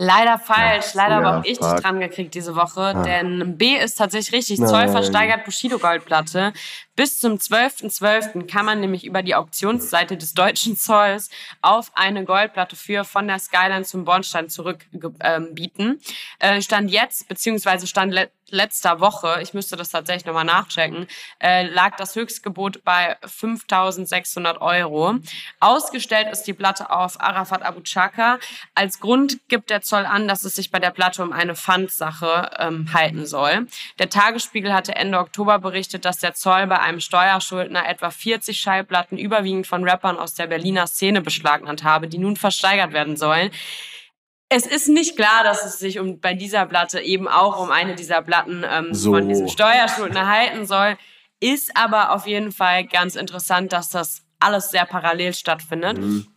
Leider 0.01 0.39
falsch. 0.39 0.95
Ja, 0.95 1.03
Leider 1.03 1.15
ja, 1.15 1.23
habe 1.23 1.39
auch 1.39 1.43
ich 1.43 1.59
dich 1.59 1.67
dran 1.67 1.99
gekriegt 1.99 2.33
diese 2.33 2.55
Woche. 2.55 2.81
Ah. 2.95 3.03
Denn 3.03 3.57
B 3.57 3.75
ist 3.75 3.95
tatsächlich 3.95 4.33
richtig. 4.33 4.59
Nein. 4.59 4.69
Zoll 4.69 4.87
versteigert 4.87 5.43
Bushido 5.43 5.77
Goldplatte. 5.77 6.53
Bis 6.95 7.19
zum 7.19 7.33
12.12. 7.33 7.99
.12. 7.99 8.47
kann 8.47 8.65
man 8.65 8.79
nämlich 8.79 9.05
über 9.05 9.23
die 9.23 9.35
Auktionsseite 9.35 10.15
des 10.15 10.33
deutschen 10.33 10.77
Zolls 10.77 11.29
auf 11.61 11.91
eine 11.95 12.23
Goldplatte 12.23 12.77
für 12.77 13.03
von 13.03 13.27
der 13.27 13.39
Skyline 13.39 13.83
zum 13.83 14.05
Bornstein 14.05 14.47
zurück 14.47 14.85
ähm, 15.19 15.53
bieten. 15.53 15.99
Äh, 16.39 16.61
stand 16.61 16.91
jetzt, 16.91 17.27
beziehungsweise 17.27 17.85
stand 17.85 18.13
letzter 18.51 18.99
Woche, 18.99 19.39
ich 19.41 19.53
müsste 19.53 19.75
das 19.75 19.89
tatsächlich 19.89 20.25
nochmal 20.25 20.45
nachchecken, 20.45 21.07
äh, 21.39 21.67
lag 21.67 21.95
das 21.97 22.15
Höchstgebot 22.15 22.83
bei 22.83 23.17
5.600 23.23 24.59
Euro. 24.61 25.15
Ausgestellt 25.59 26.27
ist 26.31 26.43
die 26.43 26.53
Platte 26.53 26.89
auf 26.89 27.19
Arafat 27.21 27.63
Abu 27.63 27.81
Chaka. 27.81 28.39
Als 28.75 28.99
Grund 28.99 29.39
gibt 29.47 29.69
der 29.69 29.81
Zoll 29.81 30.05
an, 30.05 30.27
dass 30.27 30.43
es 30.43 30.55
sich 30.55 30.71
bei 30.71 30.79
der 30.79 30.91
Platte 30.91 31.23
um 31.23 31.33
eine 31.33 31.55
Pfandsache 31.55 32.51
ähm, 32.59 32.93
halten 32.93 33.25
soll. 33.25 33.67
Der 33.99 34.09
Tagesspiegel 34.09 34.73
hatte 34.73 34.95
Ende 34.95 35.19
Oktober 35.19 35.59
berichtet, 35.59 36.05
dass 36.05 36.19
der 36.19 36.33
Zoll 36.33 36.67
bei 36.67 36.79
einem 36.79 36.99
Steuerschuldner 36.99 37.87
etwa 37.87 38.09
40 38.09 38.59
Schallplatten 38.59 39.17
überwiegend 39.17 39.67
von 39.67 39.87
Rappern 39.87 40.17
aus 40.17 40.33
der 40.33 40.47
Berliner 40.47 40.87
Szene 40.87 41.21
beschlagnahmt 41.21 41.83
habe, 41.83 42.07
die 42.07 42.17
nun 42.17 42.35
versteigert 42.35 42.93
werden 42.93 43.17
sollen. 43.17 43.51
Es 44.49 44.65
ist 44.65 44.89
nicht 44.89 45.15
klar, 45.15 45.43
dass 45.43 45.63
es 45.63 45.77
sich 45.77 45.99
um 45.99 46.19
bei 46.19 46.33
dieser 46.33 46.65
Platte 46.65 46.99
eben 46.99 47.27
auch 47.27 47.61
um 47.61 47.69
eine 47.69 47.95
dieser 47.95 48.23
Platten 48.23 48.65
ähm, 48.67 48.93
so. 48.93 49.11
von 49.11 49.29
diesem 49.29 49.47
Steuerschuldner 49.47 50.27
halten 50.27 50.65
soll. 50.65 50.97
Ist 51.39 51.77
aber 51.77 52.13
auf 52.13 52.25
jeden 52.25 52.51
Fall 52.51 52.85
ganz 52.85 53.15
interessant, 53.15 53.71
dass 53.71 53.89
das 53.89 54.23
alles 54.39 54.71
sehr 54.71 54.85
parallel 54.85 55.33
stattfindet. 55.33 55.99
Mhm. 55.99 56.27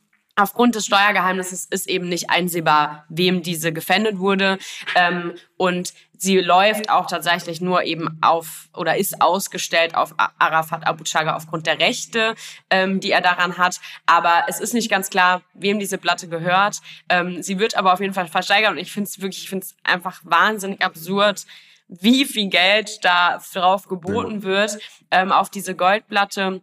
Aufgrund 0.42 0.74
des 0.74 0.86
Steuergeheimnisses 0.86 1.66
ist 1.66 1.88
eben 1.88 2.08
nicht 2.08 2.28
einsehbar, 2.28 3.04
wem 3.08 3.44
diese 3.44 3.72
gefändet 3.72 4.18
wurde. 4.18 4.58
Ähm, 4.96 5.34
und 5.56 5.94
sie 6.18 6.40
läuft 6.40 6.90
auch 6.90 7.06
tatsächlich 7.06 7.60
nur 7.60 7.84
eben 7.84 8.18
auf 8.22 8.68
oder 8.74 8.96
ist 8.96 9.22
ausgestellt 9.22 9.94
auf 9.94 10.16
Arafat 10.16 10.84
Abu 10.84 11.04
Chaga 11.04 11.36
aufgrund 11.36 11.68
der 11.68 11.78
Rechte, 11.78 12.34
ähm, 12.70 12.98
die 12.98 13.12
er 13.12 13.20
daran 13.20 13.56
hat. 13.56 13.78
Aber 14.04 14.46
es 14.48 14.58
ist 14.58 14.74
nicht 14.74 14.90
ganz 14.90 15.10
klar, 15.10 15.42
wem 15.54 15.78
diese 15.78 15.96
Platte 15.96 16.26
gehört. 16.26 16.80
Ähm, 17.08 17.40
sie 17.44 17.60
wird 17.60 17.76
aber 17.76 17.92
auf 17.92 18.00
jeden 18.00 18.14
Fall 18.14 18.26
versteigert 18.26 18.72
und 18.72 18.78
ich 18.78 18.90
finde 18.90 19.10
es 19.10 19.22
wirklich, 19.22 19.44
ich 19.44 19.48
finde 19.48 19.66
es 19.66 19.76
einfach 19.84 20.22
wahnsinnig 20.24 20.82
absurd, 20.82 21.46
wie 21.86 22.24
viel 22.24 22.48
Geld 22.48 23.04
da 23.04 23.40
drauf 23.54 23.86
geboten 23.86 24.42
wird 24.42 24.76
ähm, 25.12 25.30
auf 25.30 25.50
diese 25.50 25.76
Goldplatte. 25.76 26.62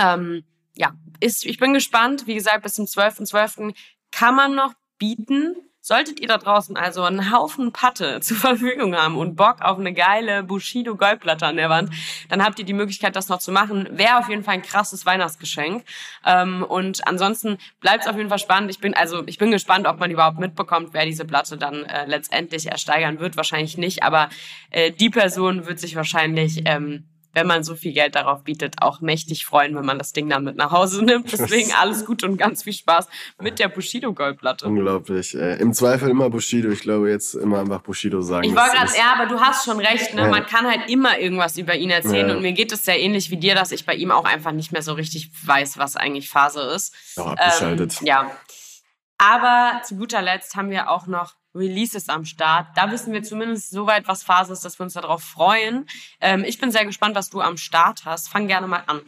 Ähm, 0.00 0.42
ja, 0.76 0.94
ist, 1.20 1.44
ich 1.46 1.58
bin 1.58 1.72
gespannt. 1.72 2.26
Wie 2.26 2.34
gesagt, 2.34 2.62
bis 2.62 2.74
zum 2.74 2.86
12.12. 2.86 3.30
.12. 3.30 3.74
kann 4.10 4.34
man 4.34 4.54
noch 4.54 4.74
bieten. 4.98 5.56
Solltet 5.86 6.18
ihr 6.18 6.28
da 6.28 6.38
draußen 6.38 6.78
also 6.78 7.02
einen 7.02 7.30
Haufen 7.30 7.70
Patte 7.70 8.20
zur 8.22 8.38
Verfügung 8.38 8.96
haben 8.96 9.18
und 9.18 9.36
Bock 9.36 9.60
auf 9.60 9.78
eine 9.78 9.92
geile 9.92 10.42
Bushido 10.42 10.96
Goldplatte 10.96 11.44
an 11.44 11.56
der 11.56 11.68
Wand, 11.68 11.90
dann 12.30 12.42
habt 12.42 12.58
ihr 12.58 12.64
die 12.64 12.72
Möglichkeit, 12.72 13.16
das 13.16 13.28
noch 13.28 13.38
zu 13.38 13.52
machen. 13.52 13.86
Wäre 13.90 14.18
auf 14.18 14.30
jeden 14.30 14.44
Fall 14.44 14.54
ein 14.54 14.62
krasses 14.62 15.04
Weihnachtsgeschenk. 15.04 15.84
Ähm, 16.24 16.62
und 16.62 17.06
ansonsten 17.06 17.58
bleibt 17.80 18.04
es 18.04 18.08
auf 18.08 18.16
jeden 18.16 18.30
Fall 18.30 18.38
spannend. 18.38 18.70
Ich 18.70 18.80
bin 18.80 18.94
also 18.94 19.24
ich 19.26 19.36
bin 19.36 19.50
gespannt, 19.50 19.86
ob 19.86 20.00
man 20.00 20.10
überhaupt 20.10 20.38
mitbekommt, 20.38 20.94
wer 20.94 21.04
diese 21.04 21.26
Platte 21.26 21.58
dann 21.58 21.84
äh, 21.84 22.06
letztendlich 22.06 22.66
ersteigern 22.66 23.20
wird. 23.20 23.36
Wahrscheinlich 23.36 23.76
nicht, 23.76 24.02
aber 24.02 24.30
äh, 24.70 24.90
die 24.90 25.10
Person 25.10 25.66
wird 25.66 25.80
sich 25.80 25.96
wahrscheinlich 25.96 26.62
ähm, 26.64 27.04
wenn 27.34 27.46
man 27.46 27.64
so 27.64 27.74
viel 27.74 27.92
Geld 27.92 28.14
darauf 28.14 28.44
bietet, 28.44 28.76
auch 28.80 29.00
mächtig 29.00 29.44
freuen, 29.44 29.76
wenn 29.76 29.84
man 29.84 29.98
das 29.98 30.12
Ding 30.12 30.28
dann 30.28 30.44
mit 30.44 30.56
nach 30.56 30.70
Hause 30.70 31.04
nimmt. 31.04 31.30
Deswegen 31.32 31.72
alles 31.80 32.04
gut 32.04 32.24
und 32.24 32.36
ganz 32.36 32.62
viel 32.62 32.72
Spaß 32.72 33.08
mit 33.40 33.58
der 33.58 33.68
Bushido 33.68 34.12
Goldplatte. 34.12 34.66
Unglaublich. 34.66 35.34
Äh, 35.34 35.56
Im 35.56 35.72
Zweifel 35.72 36.08
immer 36.08 36.30
Bushido. 36.30 36.70
Ich 36.70 36.80
glaube, 36.80 37.10
jetzt 37.10 37.34
immer 37.34 37.60
einfach 37.60 37.82
Bushido 37.82 38.22
sagen. 38.22 38.48
Ich 38.48 38.54
war 38.54 38.70
gerade, 38.70 38.90
ja, 38.96 39.14
aber 39.14 39.26
du 39.26 39.40
hast 39.40 39.64
schon 39.64 39.78
recht, 39.78 40.14
ne? 40.14 40.22
Ja. 40.22 40.28
Man 40.28 40.46
kann 40.46 40.66
halt 40.66 40.88
immer 40.88 41.18
irgendwas 41.18 41.58
über 41.58 41.74
ihn 41.74 41.90
erzählen 41.90 42.28
ja. 42.28 42.36
und 42.36 42.42
mir 42.42 42.52
geht 42.52 42.72
es 42.72 42.84
sehr 42.84 42.98
ähnlich 43.00 43.30
wie 43.30 43.36
dir, 43.36 43.54
dass 43.54 43.72
ich 43.72 43.84
bei 43.84 43.94
ihm 43.94 44.10
auch 44.10 44.24
einfach 44.24 44.52
nicht 44.52 44.72
mehr 44.72 44.82
so 44.82 44.92
richtig 44.92 45.30
weiß, 45.44 45.78
was 45.78 45.96
eigentlich 45.96 46.30
Phase 46.30 46.60
ist. 46.60 46.94
Auch 47.16 47.26
abgeschaltet. 47.26 47.96
Ähm, 48.00 48.06
ja. 48.06 48.30
Aber 49.18 49.80
zu 49.84 49.96
guter 49.96 50.22
Letzt 50.22 50.56
haben 50.56 50.70
wir 50.70 50.90
auch 50.90 51.06
noch 51.06 51.34
Releases 51.54 52.08
am 52.08 52.24
Start. 52.24 52.68
Da 52.74 52.90
wissen 52.90 53.12
wir 53.12 53.22
zumindest 53.22 53.70
soweit, 53.70 54.08
was 54.08 54.22
Phase 54.22 54.52
ist, 54.52 54.64
dass 54.64 54.78
wir 54.78 54.84
uns 54.84 54.94
darauf 54.94 55.22
freuen. 55.22 55.86
Ähm, 56.20 56.44
ich 56.46 56.58
bin 56.58 56.70
sehr 56.70 56.84
gespannt, 56.84 57.14
was 57.14 57.30
du 57.30 57.40
am 57.40 57.56
Start 57.56 58.04
hast. 58.04 58.28
Fang 58.28 58.48
gerne 58.48 58.66
mal 58.66 58.82
an. 58.86 59.00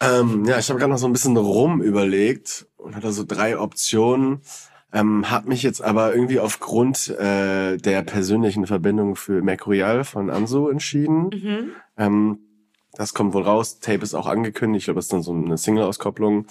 Ähm, 0.00 0.44
ja, 0.44 0.58
ich 0.58 0.68
habe 0.68 0.80
gerade 0.80 0.90
noch 0.90 0.98
so 0.98 1.06
ein 1.06 1.12
bisschen 1.12 1.36
rum 1.36 1.80
überlegt 1.80 2.66
und 2.76 2.96
hatte 2.96 3.12
so 3.12 3.24
drei 3.24 3.58
Optionen. 3.58 4.42
Ähm, 4.92 5.30
hab 5.30 5.46
mich 5.46 5.62
jetzt 5.62 5.80
aber 5.80 6.12
irgendwie 6.12 6.40
aufgrund 6.40 7.08
äh, 7.08 7.78
der 7.78 8.02
persönlichen 8.02 8.66
Verbindung 8.66 9.16
für 9.16 9.40
Mercurial 9.40 10.04
von 10.04 10.28
Anso 10.28 10.68
entschieden. 10.68 11.30
Mhm. 11.32 11.70
Ähm, 11.96 12.38
das 12.92 13.14
kommt 13.14 13.32
wohl 13.32 13.42
raus. 13.42 13.80
Tape 13.80 14.02
ist 14.02 14.14
auch 14.14 14.26
angekündigt. 14.26 14.82
Ich 14.82 14.84
glaube, 14.86 14.98
das 14.98 15.06
ist 15.06 15.12
dann 15.12 15.22
so 15.22 15.32
eine 15.32 15.56
Single-Auskopplung. 15.56 16.46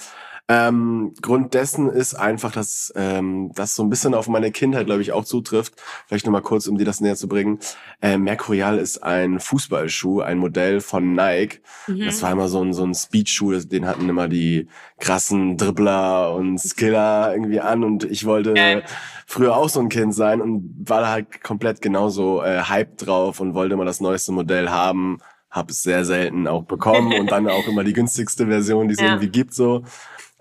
Ähm, 0.48 1.14
Grund 1.22 1.54
dessen 1.54 1.90
ist 1.90 2.14
einfach, 2.16 2.52
dass 2.52 2.92
ähm, 2.96 3.52
das 3.56 3.76
so 3.76 3.84
ein 3.84 3.90
bisschen 3.90 4.14
auf 4.14 4.28
meine 4.28 4.52
Kindheit, 4.52 4.86
glaube 4.86 5.02
ich, 5.02 5.14
auch 5.14 5.24
zutrifft. 5.24 5.76
Vielleicht 6.08 6.26
nochmal 6.26 6.42
kurz, 6.42 6.68
um 6.68 6.78
dir 6.78 6.84
das 6.84 7.00
näher 7.00 7.16
zu 7.16 7.28
bringen. 7.28 7.60
Äh, 8.02 8.18
Mercurial 8.18 8.78
ist 8.78 9.02
ein 9.02 9.40
Fußballschuh, 9.40 10.22
ein 10.22 10.40
Modell 10.40 10.82
von 10.82 11.14
Nike. 11.14 11.62
Mhm. 11.88 12.06
Das 12.06 12.22
war 12.22 12.32
immer 12.32 12.50
so 12.50 12.62
ein, 12.64 12.74
so 12.74 12.84
ein 12.84 12.94
Speedschuh, 12.94 13.60
den 13.60 13.88
hatten 13.88 14.10
immer 14.10 14.28
die 14.28 14.68
krassen 15.00 15.58
Dribbler 15.58 16.34
und 16.36 16.60
Skiller 16.60 17.32
irgendwie 17.34 17.60
an 17.60 17.84
und 17.84 18.04
ich 18.04 18.26
wollte 18.26 18.54
äh. 18.56 18.82
früher 19.26 19.56
auch 19.56 19.70
so 19.70 19.80
ein 19.80 19.90
Kind 19.90 20.14
sein 20.14 20.42
und 20.42 20.76
war 20.86 21.02
da 21.02 21.10
halt 21.10 21.44
komplett 21.44 21.82
genauso 21.82 22.44
äh, 22.44 22.62
Hype 22.64 22.98
drauf 22.98 23.40
und 23.40 23.54
wollte 23.54 23.74
immer 23.74 23.86
das 23.86 24.02
neueste 24.02 24.32
Modell 24.32 24.70
haben. 24.70 25.20
Hab 25.50 25.70
es 25.70 25.84
sehr 25.84 26.06
selten 26.06 26.48
auch 26.48 26.64
bekommen 26.64 27.14
und 27.20 27.30
dann 27.30 27.48
auch 27.50 27.68
immer 27.68 27.84
die 27.84 27.92
günstigste 27.92 28.48
Version, 28.48 28.88
die 28.88 28.94
es 28.94 29.02
ja. 29.02 29.08
irgendwie 29.08 29.30
gibt 29.30 29.54
so. 29.54 29.84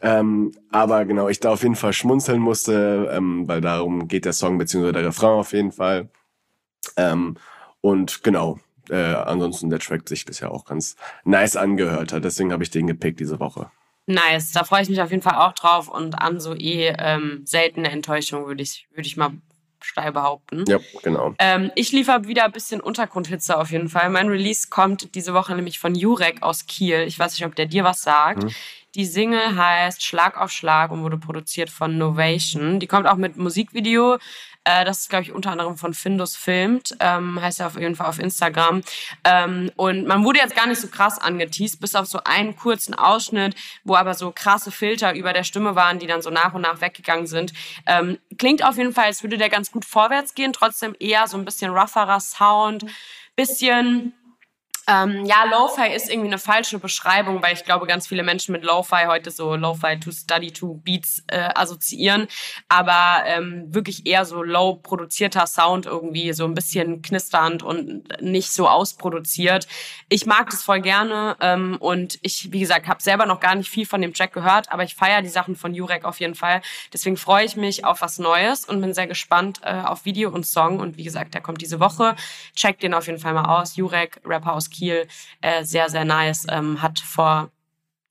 Ähm, 0.03 0.53
aber 0.71 1.05
genau, 1.05 1.29
ich 1.29 1.41
da 1.41 1.51
auf 1.51 1.63
jeden 1.63 1.77
Fall 1.77 1.93
schmunzeln 1.93 2.41
musste, 2.41 3.11
ähm, 3.13 3.47
weil 3.47 3.61
darum 3.61 4.09
geht 4.09 4.25
der 4.25 4.33
Song 4.33 4.59
beziehungsweise 4.59 4.95
der 4.95 5.07
Refrain 5.07 5.39
auf 5.39 5.53
jeden 5.53 5.73
Fall. 5.73 6.09
Ähm, 6.97 7.37
und 7.81 8.23
genau, 8.23 8.59
äh, 8.89 8.97
ansonsten 8.97 9.71
der 9.71 9.79
Track 9.79 10.09
sich 10.09 10.25
bisher 10.25 10.51
auch 10.53 10.65
ganz 10.65 10.97
nice 11.25 11.57
angehört 11.57 12.13
hat. 12.13 12.25
Deswegen 12.25 12.53
habe 12.53 12.63
ich 12.63 12.71
den 12.71 12.87
gepickt 12.87 13.21
diese 13.21 13.41
Woche. 13.41 13.71
Nice, 14.07 14.53
da 14.53 14.65
freue 14.65 14.83
ich 14.83 14.89
mich 14.89 15.01
auf 15.01 15.11
jeden 15.11 15.23
Fall 15.23 15.37
auch 15.37 15.53
drauf 15.53 15.89
und 15.89 16.15
an 16.15 16.41
so 16.41 16.55
eh 16.55 16.95
ähm, 16.99 17.43
seltene 17.45 17.91
Enttäuschung 17.91 18.47
würde 18.47 18.63
ich, 18.63 18.89
würde 18.93 19.07
ich 19.07 19.17
mal 19.17 19.31
steil 19.83 20.13
behaupten. 20.13 20.65
Ja, 20.67 20.79
genau. 21.03 21.35
Ähm, 21.39 21.71
ich 21.75 21.93
liefere 21.93 22.27
wieder 22.27 22.45
ein 22.45 22.53
bisschen 22.53 22.81
Untergrundhitze 22.81 23.57
auf 23.57 23.71
jeden 23.71 23.89
Fall. 23.89 24.11
Mein 24.11 24.29
Release 24.29 24.69
kommt 24.69 25.15
diese 25.15 25.33
Woche 25.33 25.55
nämlich 25.55 25.79
von 25.79 25.95
Jurek 25.95 26.43
aus 26.43 26.67
Kiel. 26.67 27.03
Ich 27.07 27.19
weiß 27.19 27.33
nicht, 27.33 27.47
ob 27.47 27.55
der 27.55 27.67
dir 27.67 27.85
was 27.85 28.03
sagt. 28.03 28.43
Hm. 28.43 28.51
Die 28.95 29.07
Single 29.07 29.57
heißt 29.57 30.05
Schlag 30.05 30.37
auf 30.37 30.51
Schlag 30.51 30.91
und 30.91 31.03
wurde 31.03 31.17
produziert 31.17 31.71
von 31.71 31.97
Novation. 31.97 32.81
Die 32.81 32.89
kommt 32.89 33.07
auch 33.07 33.17
mit 33.17 33.37
Musikvideo. 33.37 34.19
Äh, 34.65 34.85
das 34.85 35.01
ist, 35.01 35.11
glaube 35.11 35.23
ich, 35.23 35.33
unter 35.33 35.53
anderem 35.53 35.77
von 35.77 35.95
Findus 35.95 36.37
filmt. 36.37 36.97
Ähm, 37.01 37.41
heißt 37.41 37.61
ja 37.61 37.69
auf 37.69 37.79
jeden 37.79 37.95
Fall 37.95 38.09
auf 38.09 38.19
Instagram. 38.19 38.83
Ähm, 39.25 39.71
und 39.77 40.07
man 40.07 40.25
wurde 40.25 40.41
jetzt 40.41 40.57
gar 40.57 40.67
nicht 40.67 40.81
so 40.81 40.89
krass 40.89 41.19
angeteased, 41.19 41.81
bis 41.81 41.95
auf 41.95 42.07
so 42.07 42.21
einen 42.25 42.57
kurzen 42.57 42.95
Ausschnitt, 42.95 43.55
wo 43.85 43.95
aber 43.95 44.15
so 44.15 44.33
krasse 44.33 44.71
Filter 44.71 45.15
über 45.15 45.33
der 45.33 45.45
Stimme 45.45 45.77
waren, 45.77 45.99
die 45.99 46.07
dann 46.07 46.21
so 46.21 46.31
nach 46.31 46.53
und 46.53 46.63
nach 46.63 46.81
weggegangen 46.81 47.27
sind. 47.27 47.53
Ähm, 47.87 48.19
klingt 48.39 48.65
auf 48.65 48.77
jeden 48.77 48.93
Fall, 48.93 49.07
als 49.07 49.23
würde 49.23 49.39
der 49.39 49.51
ganz 49.51 49.71
gut 49.71 49.85
vorwärts 49.85 50.35
gehen. 50.35 50.53
Trotzdem 50.53 50.95
eher 50.99 51.27
so 51.29 51.37
ein 51.37 51.45
bisschen 51.45 51.73
rougherer 51.73 52.21
Sound. 52.21 52.87
Bisschen 53.37 54.13
ähm, 54.87 55.25
ja, 55.25 55.45
Lo-Fi 55.45 55.95
ist 55.95 56.11
irgendwie 56.11 56.29
eine 56.29 56.39
falsche 56.39 56.79
Beschreibung, 56.79 57.43
weil 57.43 57.55
ich 57.55 57.65
glaube, 57.65 57.87
ganz 57.87 58.07
viele 58.07 58.23
Menschen 58.23 58.53
mit 58.53 58.65
Lo-Fi 58.65 59.07
heute 59.07 59.31
so 59.31 59.55
Lo-Fi 59.57 59.99
to 60.01 60.11
Study 60.11 60.53
to 60.53 60.75
Beats 60.85 61.23
äh, 61.29 61.49
assoziieren. 61.55 62.29
Aber 62.69 63.23
ähm, 63.27 63.67
wirklich 63.69 64.07
eher 64.07 64.25
so 64.25 64.43
low 64.43 64.77
produzierter 64.77 65.47
Sound 65.47 65.87
irgendwie, 65.87 66.33
so 66.33 66.45
ein 66.45 66.55
bisschen 66.55 67.03
knisternd 67.03 67.63
und 67.63 68.21
nicht 68.21 68.53
so 68.53 68.69
ausproduziert. 68.69 69.67
Ich 70.09 70.27
mag 70.27 70.51
das 70.51 70.63
voll 70.63 70.81
gerne 70.81 71.37
ähm, 71.41 71.77
und 71.81 72.19
ich, 72.23 72.53
wie 72.53 72.61
gesagt, 72.61 72.89
habe 72.89 73.03
selber 73.03 73.27
noch 73.27 73.41
gar 73.41 73.55
nicht 73.55 73.71
viel 73.71 73.87
von 73.87 74.03
dem 74.03 74.15
Track 74.15 74.33
gehört, 74.33 74.73
aber 74.73 74.83
ich 74.83 74.95
feiere 74.95 75.23
die 75.23 75.29
Sachen 75.29 75.57
von 75.57 75.75
Jurek 75.75 76.05
auf 76.05 76.21
jeden 76.21 76.35
Fall. 76.35 76.63
Deswegen 76.93 77.17
freue 77.17 77.45
ich 77.45 77.57
mich 77.57 77.85
auf 77.85 78.01
was 78.01 78.19
Neues 78.19 78.65
und 78.65 78.81
bin 78.81 78.95
sehr 78.95 79.07
gespannt 79.07 79.61
äh, 79.63 79.73
auf 79.73 80.05
Video 80.05 80.31
und 80.31 80.47
Song. 80.47 80.81
Und 80.81 80.97
wie 80.97 81.05
gesagt, 81.05 81.35
der 81.35 81.41
kommt 81.41 81.61
diese 81.61 81.81
Woche. 81.81 82.17
Checkt 82.55 82.83
den 82.83 82.95
auf 82.95 83.07
jeden 83.07 83.19
Fall 83.19 83.35
mal 83.35 83.61
aus. 83.61 83.77
Jurek, 83.77 84.21
Rapper 84.25 84.55
aus 84.55 84.70
Kiel. 84.71 84.91
Kiel 84.91 85.07
äh, 85.41 85.65
sehr, 85.65 85.89
sehr 85.89 86.05
nice. 86.05 86.47
Ähm, 86.49 86.83
hat 86.83 86.99
vor 87.01 87.51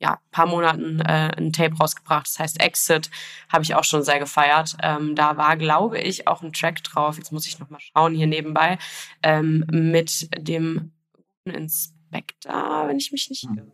ja, 0.02 0.18
paar 0.32 0.46
Monaten 0.46 1.02
äh, 1.02 1.30
ein 1.38 1.52
Tape 1.52 1.76
rausgebracht, 1.76 2.26
das 2.26 2.40
heißt 2.40 2.62
Exit, 2.62 3.10
habe 3.50 3.64
ich 3.64 3.76
auch 3.76 3.84
schon 3.84 4.02
sehr 4.02 4.18
gefeiert. 4.18 4.78
Ähm, 4.82 5.14
da 5.14 5.36
war, 5.36 5.58
glaube 5.58 6.00
ich, 6.00 6.26
auch 6.26 6.42
ein 6.42 6.54
Track 6.54 6.82
drauf, 6.86 7.18
jetzt 7.18 7.34
muss 7.34 7.46
ich 7.46 7.60
nochmal 7.60 7.82
schauen 7.82 8.16
hier 8.16 8.28
nebenbei, 8.28 8.78
ähm, 9.24 9.66
mit 9.70 10.30
dem 10.38 10.94
Inspector, 11.44 12.88
wenn 12.88 12.98
ich 12.98 13.12
mich 13.12 13.30
nicht 13.30 13.44
irre. 13.44 13.74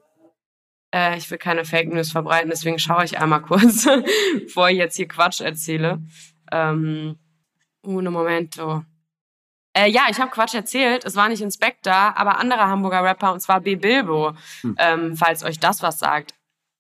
Äh, 0.92 1.18
ich 1.20 1.30
will 1.30 1.38
keine 1.38 1.64
Fake 1.64 1.94
News 1.94 2.12
verbreiten, 2.12 2.50
deswegen 2.50 2.80
schaue 2.80 3.06
ich 3.06 3.20
einmal 3.20 3.42
kurz, 3.44 3.88
bevor 4.34 4.72
ich 4.72 4.78
jetzt 4.78 4.96
hier 4.96 5.08
Quatsch 5.08 5.42
erzähle. 5.42 6.02
Ähm, 6.52 7.20
ohne 7.84 8.10
Momento. 8.10 8.84
Äh, 9.76 9.90
ja, 9.90 10.04
ich 10.10 10.20
habe 10.20 10.32
Quatsch 10.32 10.54
erzählt. 10.54 11.04
Es 11.04 11.16
war 11.16 11.28
nicht 11.28 11.42
Inspector, 11.42 11.94
aber 11.94 12.40
anderer 12.40 12.68
Hamburger 12.68 13.04
Rapper 13.04 13.34
und 13.34 13.42
zwar 13.42 13.60
B. 13.60 13.76
Bilbo, 13.76 14.34
hm. 14.62 14.76
ähm, 14.80 15.18
falls 15.18 15.44
euch 15.44 15.60
das 15.60 15.84
was 15.84 16.00
sagt. 16.00 16.34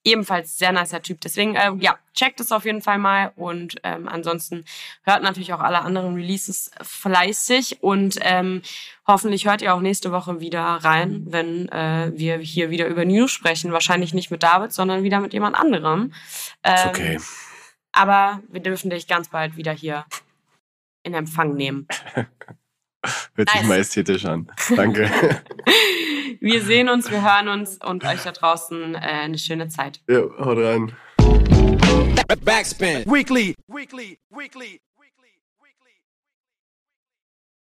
Ebenfalls 0.06 0.58
sehr 0.58 0.72
nicer 0.72 1.02
Typ. 1.02 1.20
Deswegen, 1.20 1.56
äh, 1.56 1.74
ja, 1.80 1.98
checkt 2.14 2.40
es 2.40 2.52
auf 2.52 2.64
jeden 2.64 2.82
Fall 2.82 3.00
mal 3.00 3.34
und 3.36 3.76
ähm, 3.84 4.08
ansonsten 4.08 4.64
hört 5.04 5.24
natürlich 5.24 5.52
auch 5.52 5.60
alle 5.60 5.80
anderen 5.80 6.16
Releases 6.16 6.72
fleißig 6.82 7.82
und 7.82 8.18
ähm, 8.22 8.62
hoffentlich 9.08 9.46
hört 9.46 9.62
ihr 9.62 9.74
auch 9.74 9.82
nächste 9.82 10.12
Woche 10.12 10.40
wieder 10.40 10.62
rein, 10.62 11.24
wenn 11.26 11.68
äh, 11.70 12.12
wir 12.16 12.38
hier 12.38 12.70
wieder 12.70 12.88
über 12.88 13.04
News 13.04 13.32
sprechen. 13.32 13.74
Wahrscheinlich 13.74 14.14
nicht 14.14 14.32
mit 14.32 14.44
David, 14.44 14.72
sondern 14.72 15.04
wieder 15.04 15.20
mit 15.20 15.34
jemand 15.34 15.58
anderem. 15.58 16.14
Ähm, 16.64 16.90
okay. 16.90 17.20
Aber 17.92 18.42
wir 18.48 18.62
dürfen 18.62 18.90
dich 18.90 19.08
ganz 19.08 19.30
bald 19.30 19.58
wieder 19.58 19.74
hier 19.74 20.06
in 21.04 21.14
Empfang 21.14 21.56
nehmen. 21.56 21.88
Hört 23.36 23.48
nice. 23.48 23.60
sich 23.60 23.68
majestätisch 23.68 24.26
an. 24.26 24.48
Danke. 24.76 25.10
wir 26.40 26.62
sehen 26.62 26.90
uns, 26.90 27.10
wir 27.10 27.22
hören 27.22 27.48
uns 27.48 27.78
und 27.78 28.04
euch 28.04 28.24
da 28.24 28.32
draußen 28.32 28.96
äh, 28.96 28.98
eine 28.98 29.38
schöne 29.38 29.68
Zeit. 29.70 30.02
Ja, 30.10 30.22
haut 30.40 30.58
rein. 30.58 30.92
Backspin. 32.44 33.06
Weekly, 33.06 33.56
weekly, 33.68 34.20
weekly. 34.30 34.82